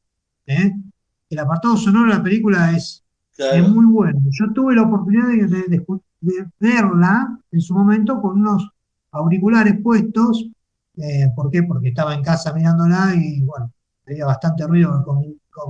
¿eh? 0.46 0.72
El 1.31 1.38
apartado 1.38 1.76
sonoro 1.76 2.11
de 2.11 2.18
la 2.18 2.22
película 2.22 2.72
es, 2.76 3.04
muy 3.68 3.87
bueno. 3.87 4.20
Yo 4.31 4.53
tuve 4.53 4.74
la 4.74 4.83
oportunidad 4.83 5.29
de, 5.29 5.85
verla 6.59 7.38
en 7.51 7.61
su 7.61 7.74
momento 7.74 8.20
con 8.20 8.40
unos 8.40 8.68
auriculares 9.12 9.81
puestos. 9.83 10.48
Eh, 10.96 11.31
¿Por 11.35 11.51
qué? 11.51 11.62
Porque 11.62 11.88
estaba 11.88 12.14
en 12.14 12.22
casa 12.22 12.53
mirándola 12.53 13.12
y 13.14 13.40
bueno, 13.42 13.72
había 14.07 14.27
bastante 14.27 14.66
ruido, 14.66 15.05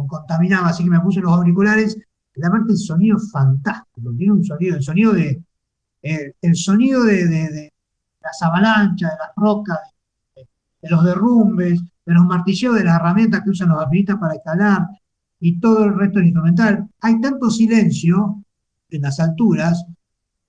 contaminaba, 0.06 0.68
así 0.68 0.84
que 0.84 0.90
me 0.90 1.00
puse 1.00 1.20
los 1.20 1.32
auriculares. 1.32 1.98
La 2.34 2.50
parte 2.50 2.68
del 2.68 2.78
sonido 2.78 3.16
es 3.16 3.30
fantástico, 3.30 4.12
tiene 4.16 4.32
un 4.32 4.44
sonido, 4.44 4.76
el 4.76 4.82
sonido 4.82 5.12
de, 5.12 5.42
eh, 6.02 6.32
el 6.40 6.56
sonido 6.56 7.02
de, 7.02 7.72
las 8.22 8.42
avalanchas, 8.42 9.10
de 9.10 9.18
las 9.18 9.32
rocas, 9.36 9.78
de, 10.36 10.88
los 10.88 11.04
derrumbes, 11.04 11.80
de 12.06 12.14
los 12.14 12.24
martilleos 12.24 12.76
de 12.76 12.84
las 12.84 12.96
herramientas 12.96 13.42
que 13.42 13.50
usan 13.50 13.70
los 13.70 13.82
alpinistas 13.82 14.16
para 14.18 14.34
escalar 14.34 14.86
y 15.40 15.60
todo 15.60 15.84
el 15.84 15.98
resto 15.98 16.18
del 16.18 16.28
instrumental. 16.28 16.88
Hay 17.00 17.20
tanto 17.20 17.50
silencio 17.50 18.42
en 18.90 19.02
las 19.02 19.20
alturas 19.20 19.84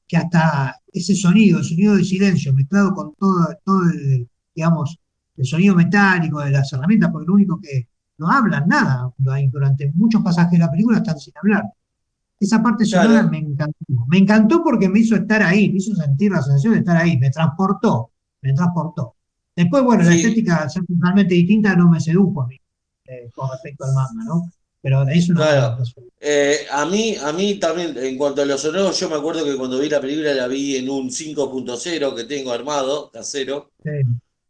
que 0.07 0.17
hasta 0.17 0.75
ese 0.91 1.15
sonido, 1.15 1.59
el 1.59 1.65
sonido 1.65 1.95
de 1.95 2.03
silencio 2.03 2.53
mezclado 2.53 2.93
con 2.93 3.13
todo, 3.15 3.55
todo 3.63 3.83
el, 3.83 4.27
digamos, 4.55 4.97
el 5.37 5.45
sonido 5.45 5.75
metálico 5.75 6.39
de 6.39 6.51
las 6.51 6.73
herramientas, 6.73 7.11
porque 7.11 7.27
lo 7.27 7.33
único 7.35 7.59
que 7.61 7.87
no 8.17 8.29
hablan 8.29 8.67
nada, 8.67 9.11
durante 9.17 9.91
muchos 9.93 10.21
pasajes 10.21 10.53
de 10.53 10.59
la 10.59 10.71
película 10.71 10.97
están 10.97 11.17
sin 11.19 11.33
hablar. 11.37 11.63
Esa 12.39 12.61
parte 12.61 12.85
sonora 12.85 13.23
me 13.23 13.37
encantó. 13.37 13.75
Me 14.07 14.17
encantó 14.17 14.63
porque 14.63 14.89
me 14.89 14.99
hizo 14.99 15.15
estar 15.15 15.43
ahí, 15.43 15.69
me 15.69 15.77
hizo 15.77 15.93
sentir 15.95 16.31
la 16.31 16.41
sensación 16.41 16.73
de 16.73 16.79
estar 16.79 16.97
ahí, 16.97 17.17
me 17.17 17.29
transportó, 17.29 18.11
me 18.41 18.53
transportó. 18.53 19.15
Después, 19.55 19.83
bueno, 19.83 20.03
la 20.03 20.15
estética 20.15 20.69
ser 20.69 20.85
totalmente 20.85 21.35
distinta 21.35 21.75
no 21.75 21.89
me 21.89 21.99
sedujo 21.99 22.43
a 22.43 22.47
mí, 22.47 22.57
eh, 23.05 23.29
con 23.35 23.49
respecto 23.51 23.85
al 23.85 23.93
manga, 23.93 24.23
¿no? 24.25 24.49
Pero 24.81 25.03
de 25.05 25.13
eso 25.13 25.33
claro. 25.33 25.83
Eh, 26.21 26.65
a 26.71 26.85
mí, 26.85 27.15
a 27.21 27.31
mí 27.33 27.55
también, 27.55 27.97
en 27.97 28.17
cuanto 28.17 28.41
a 28.41 28.45
los 28.45 28.61
sonoros, 28.61 28.99
yo 28.99 29.09
me 29.09 29.15
acuerdo 29.15 29.43
que 29.43 29.55
cuando 29.55 29.79
vi 29.79 29.89
la 29.89 30.01
película 30.01 30.33
la 30.33 30.47
vi 30.47 30.77
en 30.77 30.89
un 30.89 31.11
5.0 31.11 32.15
que 32.15 32.23
tengo 32.23 32.51
armado, 32.51 33.09
casero. 33.11 33.71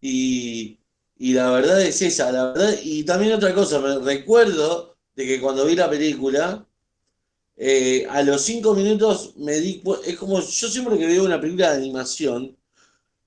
Y, 0.01 0.77
y 1.17 1.33
la 1.33 1.51
verdad 1.51 1.81
es 1.81 2.01
esa, 2.01 2.31
la 2.31 2.51
verdad. 2.51 2.75
Y 2.83 3.03
también 3.03 3.33
otra 3.33 3.53
cosa, 3.53 3.79
me 3.79 3.99
recuerdo 3.99 4.97
de 5.15 5.25
que 5.25 5.41
cuando 5.41 5.65
vi 5.65 5.75
la 5.75 5.89
película, 5.89 6.65
eh, 7.57 8.05
a 8.09 8.23
los 8.23 8.41
cinco 8.41 8.73
minutos 8.73 9.33
me 9.35 9.59
di 9.59 9.83
es 10.05 10.15
como 10.17 10.39
yo 10.39 10.69
siempre 10.69 10.97
que 10.97 11.07
veo 11.07 11.25
una 11.25 11.41
película 11.41 11.71
de 11.71 11.77
animación, 11.77 12.55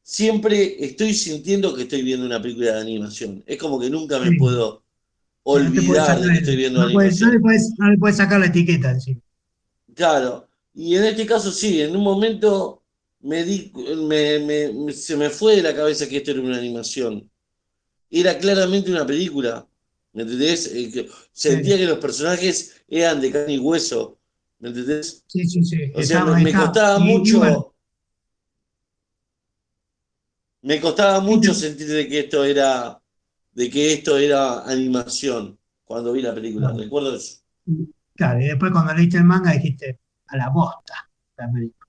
siempre 0.03 0.85
estoy 0.85 1.15
sintiendo 1.15 1.75
que 1.75 1.83
estoy 1.83 2.03
viendo 2.03 2.27
una 2.27 2.41
película 2.41 2.73
de 2.75 2.81
animación. 2.81 3.43
Es 3.47 3.59
como 3.59 3.79
que 3.79 3.91
nunca 3.91 4.19
me 4.19 4.33
puedo 4.39 4.82
olvidar 5.45 6.21
de 6.21 6.29
que 6.29 6.39
estoy 6.39 6.57
viendo 6.57 6.81
no 6.81 6.87
animación. 6.87 7.31
no, 7.31 7.91
le 7.91 7.99
puedes, 7.99 8.17
sacar 8.17 8.41
la 8.41 8.47
etiqueta 8.47 8.99
sí. 9.01 9.17
Claro, 9.95 10.49
y 10.75 10.97
en 10.97 11.05
este 11.05 11.27
caso 11.27 11.51
sí, 11.53 11.81
en 11.81 11.95
un 11.97 12.03
momento 12.03 12.83
me 13.21 13.45
di, 13.45 13.73
se 14.93 15.17
me 15.17 15.31
fue 15.31 15.57
de 15.57 15.63
la 15.63 15.75
cabeza 15.75 16.09
que 16.09 16.19
esto 16.19 16.33
era 16.33 16.41
una 16.41 16.57
animación. 16.57 17.31
Era 18.11 18.37
claramente 18.39 18.91
una 18.91 19.07
película. 19.07 19.67
¿Me 20.13 20.23
entendés? 20.23 20.67
Eh, 20.67 21.09
sentía 21.33 21.79
que 21.79 21.87
los 21.87 21.99
personajes 21.99 22.85
eran 22.89 23.21
de 23.21 23.31
carne 23.31 23.55
y 23.55 23.59
hueso. 23.59 24.19
¿Me 24.59 24.69
entendés? 24.69 25.25
Sí, 25.27 25.47
sí, 25.47 25.65
sí. 25.65 25.79
O 25.95 26.03
sea, 26.03 26.25
me, 26.25 26.53
costaba 26.53 26.99
mucho. 26.99 27.75
Me 30.61 30.81
costaba 30.81 31.21
mucho 31.21 31.55
sentir 31.55 31.89
de 31.89 32.09
que 32.09 32.21
esto 32.21 32.45
era. 32.45 33.02
De 33.53 33.71
que 33.71 33.93
esto 33.93 34.17
era 34.17 34.63
animación 34.65 35.59
cuando 35.85 36.13
vi 36.13 36.23
la 36.23 36.35
película. 36.35 36.73
Recuerdo 36.73 37.17
eso. 37.17 37.41
Claro, 38.15 38.41
y 38.41 38.47
después 38.47 38.73
cuando 38.73 38.95
leíste 38.95 39.19
el 39.19 39.25
manga 39.25 39.53
dijiste 39.53 40.01
a 40.29 40.37
la 40.37 40.49
bosta 40.49 40.95
la 41.37 41.51
película. 41.51 41.89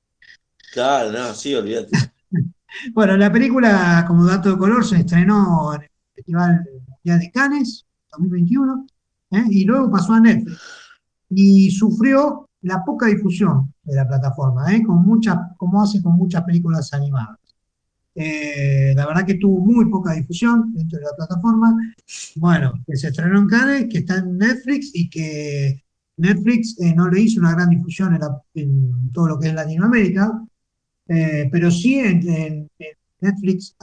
Claro, 0.74 1.12
no, 1.12 1.34
sí, 1.34 1.54
olvídate. 1.54 1.92
bueno, 2.94 3.16
la 3.18 3.32
película, 3.32 4.04
como 4.08 4.26
dato 4.26 4.52
de 4.52 4.58
color, 4.58 4.86
se 4.86 4.98
estrenó 4.98 5.74
en 5.76 5.84
el 5.84 5.90
Festival 6.16 6.66
Mundial 6.88 7.20
de 7.20 7.32
Cannes 7.32 7.86
2021 8.12 8.88
¿eh? 9.32 9.44
y 9.50 9.66
luego 9.66 9.92
pasó 9.92 10.14
a 10.14 10.20
Netflix. 10.20 10.60
Y 11.30 11.72
sufrió 11.72 12.50
la 12.62 12.84
poca 12.84 13.08
difusión 13.08 13.74
de 13.84 13.96
la 13.96 14.08
plataforma, 14.08 14.74
¿eh? 14.74 14.84
con 14.84 15.04
muchas, 15.04 15.38
como 15.58 15.82
hace 15.82 16.02
con 16.02 16.14
muchas 16.14 16.44
películas 16.44 16.94
animadas. 16.94 17.38
Eh, 18.16 18.94
la 18.96 19.08
verdad 19.08 19.26
que 19.26 19.36
tuvo 19.36 19.60
muy 19.60 19.90
poca 19.90 20.14
difusión 20.14 20.74
dentro 20.74 21.00
de 21.00 21.06
la 21.06 21.16
plataforma. 21.16 21.76
Bueno, 22.36 22.74
que 22.86 22.96
se 22.96 23.08
estrenó 23.08 23.40
en 23.40 23.48
Cannes, 23.48 23.88
que 23.90 24.00
está 24.00 24.18
en 24.18 24.38
Netflix 24.38 24.92
y 24.94 25.10
que 25.10 25.84
Netflix 26.18 26.80
eh, 26.80 26.94
no 26.96 27.10
le 27.10 27.22
hizo 27.22 27.40
una 27.40 27.54
gran 27.54 27.70
difusión 27.70 28.18
en, 28.54 29.12
todo 29.12 29.28
lo 29.30 29.40
que 29.40 29.48
es 29.48 29.54
Latinoamérica, 29.54 30.44
pero 31.06 31.70
sí 31.70 32.00
en, 32.00 32.70
Netflix 33.20 33.76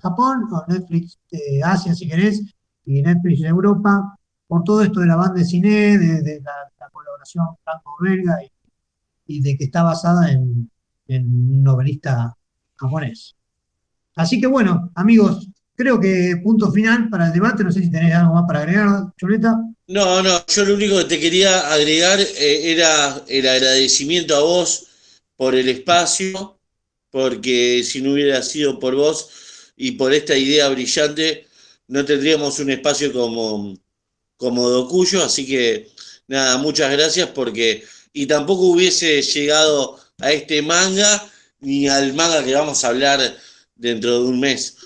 Japón 0.00 0.44
o 0.52 0.64
Netflix 0.68 1.18
Asia, 1.62 1.94
si 1.94 2.08
querés, 2.08 2.42
y 2.86 3.02
Netflix 3.02 3.42
Europa, 3.42 4.18
por 4.46 4.64
todo 4.64 4.82
esto 4.82 5.00
de 5.00 5.06
la 5.06 5.16
banda 5.16 5.34
de 5.34 5.44
cine, 5.44 5.98
de, 5.98 6.40
la, 6.40 6.88
colaboración 6.90 7.46
franco-belga 7.62 8.38
y, 9.26 9.42
de 9.42 9.56
que 9.58 9.64
está 9.64 9.82
basada 9.82 10.32
en, 10.32 10.70
un 11.08 11.62
novelista 11.62 12.34
japonés. 12.78 13.34
Así 14.14 14.40
que 14.40 14.46
bueno, 14.46 14.90
amigos, 14.94 15.48
creo 15.74 16.00
que 16.00 16.40
punto 16.42 16.72
final 16.72 17.08
para 17.08 17.26
el 17.26 17.32
debate. 17.32 17.64
No 17.64 17.72
sé 17.72 17.82
si 17.82 17.90
tenés 17.90 18.14
algo 18.14 18.34
más 18.34 18.44
para 18.46 18.60
agregar, 18.60 19.12
Chuleta. 19.16 19.56
No, 19.86 20.22
no, 20.22 20.46
yo 20.46 20.64
lo 20.64 20.74
único 20.74 20.98
que 20.98 21.04
te 21.04 21.20
quería 21.20 21.72
agregar 21.72 22.20
eh, 22.20 22.72
era 22.72 23.22
el 23.28 23.48
agradecimiento 23.48 24.36
a 24.36 24.40
vos 24.40 24.86
por 25.36 25.54
el 25.54 25.68
espacio, 25.68 26.58
porque 27.10 27.82
si 27.84 28.02
no 28.02 28.12
hubiera 28.12 28.42
sido 28.42 28.78
por 28.78 28.94
vos 28.94 29.30
y 29.76 29.92
por 29.92 30.12
esta 30.12 30.36
idea 30.36 30.68
brillante, 30.68 31.46
no 31.86 32.04
tendríamos 32.04 32.58
un 32.58 32.70
espacio 32.70 33.12
como 33.12 33.74
como 34.38 34.70
Docuyo, 34.70 35.22
así 35.22 35.46
que 35.46 35.90
nada, 36.28 36.56
muchas 36.58 36.90
gracias 36.92 37.28
porque, 37.34 37.84
y 38.12 38.26
tampoco 38.26 38.62
hubiese 38.62 39.20
llegado 39.20 39.98
a 40.20 40.32
este 40.32 40.62
manga 40.62 41.30
ni 41.60 41.88
al 41.88 42.14
manga 42.14 42.44
que 42.44 42.54
vamos 42.54 42.84
a 42.84 42.88
hablar 42.88 43.20
dentro 43.74 44.22
de 44.22 44.28
un 44.28 44.40
mes 44.40 44.76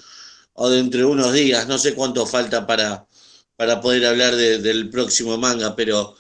o 0.55 0.69
dentro 0.69 1.01
de 1.01 1.07
unos 1.07 1.33
días, 1.33 1.67
no 1.67 1.79
sé 1.79 1.95
cuánto 1.95 2.27
falta 2.27 2.67
para, 2.67 3.07
para 3.57 3.81
poder 3.81 4.07
hablar 4.07 4.35
del 4.35 4.91
próximo 4.91 5.39
manga, 5.39 5.75
pero 5.75 6.15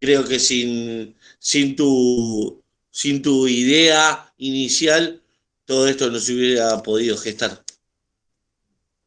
creo 0.00 0.24
que 0.24 0.38
sin, 0.38 1.16
sin, 1.38 1.76
tu, 1.76 2.62
sin 2.90 3.22
tu 3.22 3.46
idea 3.46 4.32
inicial, 4.38 5.22
todo 5.64 5.86
esto 5.88 6.10
no 6.10 6.18
se 6.18 6.34
hubiera 6.34 6.82
podido 6.82 7.16
gestar. 7.16 7.62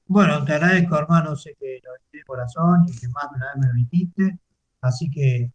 Bueno, 0.08 0.44
te 0.44 0.54
agradezco, 0.54 0.98
hermano, 0.98 1.36
sé 1.36 1.56
que 1.60 1.80
lo 1.84 1.94
dijiste 1.94 2.18
de 2.18 2.24
corazón 2.24 2.86
y 2.88 2.98
que 2.98 3.08
más 3.10 3.30
de 3.30 3.36
una 3.36 3.46
vez 3.54 3.58
me 3.58 3.68
lo 3.68 3.74
dijiste, 3.74 4.40
así 4.82 5.10
que 5.12 5.52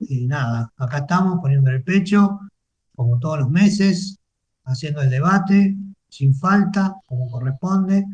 eh, 0.00 0.26
nada, 0.26 0.72
acá 0.76 0.98
estamos 0.98 1.38
poniendo 1.40 1.70
el 1.70 1.84
pecho, 1.84 2.40
como 2.96 3.18
todos 3.20 3.38
los 3.40 3.50
meses, 3.50 4.18
haciendo 4.64 5.02
el 5.02 5.10
debate, 5.10 5.76
sin 6.08 6.34
falta, 6.34 6.94
como 7.06 7.30
corresponde. 7.30 8.04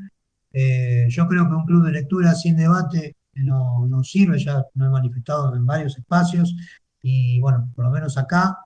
Eh, 0.52 1.06
yo 1.08 1.26
creo 1.28 1.48
que 1.48 1.54
un 1.54 1.66
club 1.66 1.86
de 1.86 1.92
lectura 1.92 2.34
sin 2.34 2.56
debate 2.56 3.16
no, 3.34 3.86
no 3.86 4.02
sirve, 4.02 4.38
ya 4.38 4.64
lo 4.74 4.86
he 4.86 4.90
manifestado 4.90 5.54
en 5.54 5.64
varios 5.64 5.96
espacios, 5.96 6.54
y 7.02 7.40
bueno, 7.40 7.70
por 7.74 7.84
lo 7.84 7.90
menos 7.90 8.18
acá 8.18 8.58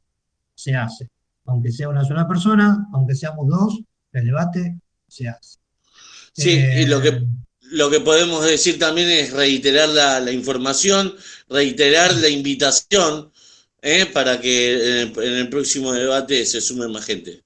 se 0.55 0.74
hace. 0.74 1.09
Aunque 1.47 1.70
sea 1.70 1.89
una 1.89 2.05
sola 2.05 2.26
persona, 2.26 2.87
aunque 2.93 3.14
seamos 3.14 3.49
dos, 3.49 3.80
el 4.12 4.24
debate 4.24 4.78
se 5.09 5.28
hace. 5.28 5.59
Sí, 6.32 6.51
y 6.51 6.87
lo 6.87 7.01
que, 7.01 7.09
eh, 7.09 7.26
lo 7.61 7.91
que 7.91 8.01
podemos 8.01 8.45
decir 8.45 8.78
también 8.78 9.09
es 9.09 9.32
reiterar 9.32 9.89
la, 9.89 10.32
información, 10.32 11.14
reiterar 11.49 12.14
la 12.14 12.28
invitación 12.28 13.30
eh, 13.82 14.07
para 14.07 14.41
que 14.41 15.03
en 15.03 15.18
el, 15.18 15.49
próximo 15.49 15.93
debate 15.93 16.45
se 16.47 16.61
sume 16.61 16.89
más 16.89 17.05
gente. 17.05 17.43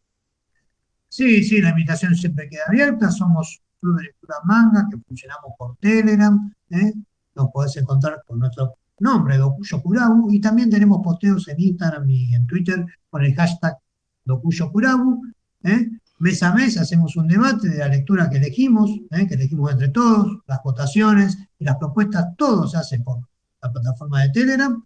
Sí, 1.18 1.42
sí, 1.42 1.60
la 1.60 1.70
invitación 1.70 2.14
siempre 2.14 2.48
queda 2.48 2.62
abierta. 2.68 3.10
Somos 3.10 3.60
Club 3.80 3.96
de 3.96 4.04
Lectura 4.04 4.36
Manga, 4.44 4.86
que 4.88 4.98
funcionamos 4.98 5.52
por 5.58 5.76
Telegram. 5.78 6.54
¿eh? 6.70 6.92
Nos 7.34 7.48
podés 7.50 7.76
encontrar 7.76 8.22
con 8.24 8.38
nuestro 8.38 8.76
nombre, 9.00 9.36
Dokuyo 9.36 9.82
Kurabu, 9.82 10.30
y 10.30 10.40
también 10.40 10.70
tenemos 10.70 11.00
posteos 11.02 11.48
en 11.48 11.58
Instagram 11.58 12.08
y 12.08 12.36
en 12.36 12.46
Twitter 12.46 12.86
con 13.10 13.24
el 13.24 13.34
hashtag 13.34 13.76
Dokuyo 14.24 14.70
Kurabu. 14.70 15.24
¿eh? 15.64 15.88
Mes 16.20 16.40
a 16.44 16.54
mes 16.54 16.78
hacemos 16.78 17.16
un 17.16 17.26
debate 17.26 17.68
de 17.68 17.78
la 17.78 17.88
lectura 17.88 18.30
que 18.30 18.36
elegimos, 18.36 18.88
¿eh? 19.10 19.26
que 19.26 19.34
elegimos 19.34 19.72
entre 19.72 19.88
todos, 19.88 20.38
las 20.46 20.60
votaciones 20.62 21.36
y 21.58 21.64
las 21.64 21.78
propuestas, 21.78 22.26
todo 22.36 22.68
se 22.68 22.76
hace 22.76 23.00
por 23.00 23.18
la 23.60 23.72
plataforma 23.72 24.22
de 24.22 24.30
Telegram. 24.30 24.84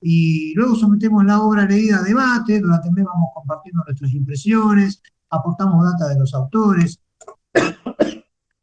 Y 0.00 0.54
luego 0.56 0.74
sometemos 0.74 1.24
la 1.24 1.40
obra 1.40 1.66
leída 1.66 1.98
a 1.98 2.02
debate, 2.02 2.58
durante 2.58 2.88
el 2.88 2.94
mes 2.94 3.04
vamos 3.04 3.30
compartiendo 3.32 3.84
nuestras 3.86 4.12
impresiones, 4.12 5.00
aportamos 5.30 5.84
data 5.84 6.08
de 6.08 6.18
los 6.18 6.34
autores 6.34 7.00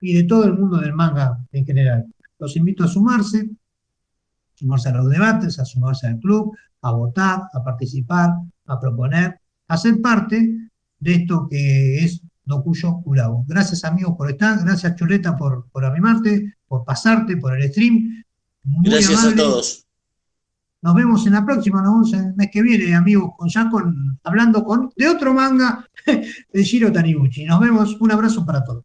y 0.01 0.13
de 0.13 0.24
todo 0.24 0.45
el 0.45 0.53
mundo 0.53 0.78
del 0.78 0.93
manga 0.93 1.38
en 1.51 1.66
general. 1.66 2.05
Los 2.39 2.55
invito 2.55 2.84
a 2.84 2.88
sumarse, 2.88 3.49
sumarse 4.53 4.89
a 4.89 4.93
los 4.93 5.09
debates, 5.09 5.59
a 5.59 5.66
sumarse 5.66 6.07
al 6.07 6.20
club, 6.20 6.55
a 6.82 6.91
votar, 6.91 7.41
a 7.53 7.63
participar, 7.63 8.32
a 8.66 8.80
proponer, 8.80 9.39
a 9.68 9.78
ser 9.78 10.01
parte 10.01 10.70
de 10.99 11.13
esto 11.13 11.47
que 11.49 12.03
es 12.03 12.22
Dokuyo 12.43 13.01
Curabo. 13.03 13.45
Gracias 13.47 13.84
amigos 13.84 14.16
por 14.18 14.30
estar, 14.30 14.63
gracias 14.63 14.95
Chuleta 14.95 15.36
por, 15.36 15.68
por 15.72 15.84
arrimarte, 15.84 16.55
por 16.68 16.86
pasarte 16.86 17.38
por 17.38 17.59
el 17.59 17.70
stream. 17.70 18.24
gracias 18.63 19.26
a 19.26 19.36
todos. 19.36 19.85
Nos 20.86 20.94
vemos 20.94 21.26
en 21.26 21.34
la 21.34 21.44
próxima, 21.44 21.82
nos 21.82 21.94
vemos 21.94 22.14
el 22.14 22.36
mes 22.36 22.52
que 22.52 22.62
viene, 22.62 22.94
amigos, 22.94 23.32
con 23.36 23.50
ya 23.50 23.68
con, 23.72 24.20
hablando 24.24 24.64
con 24.64 24.92
de 24.96 25.08
otro 25.08 25.34
manga 25.34 25.84
de 26.06 26.64
Shiro 26.64 26.92
Taniguchi. 26.92 27.44
Nos 27.44 27.60
vemos, 27.60 27.98
un 28.00 28.12
abrazo 28.12 28.46
para 28.46 28.64
todos. 28.64 28.84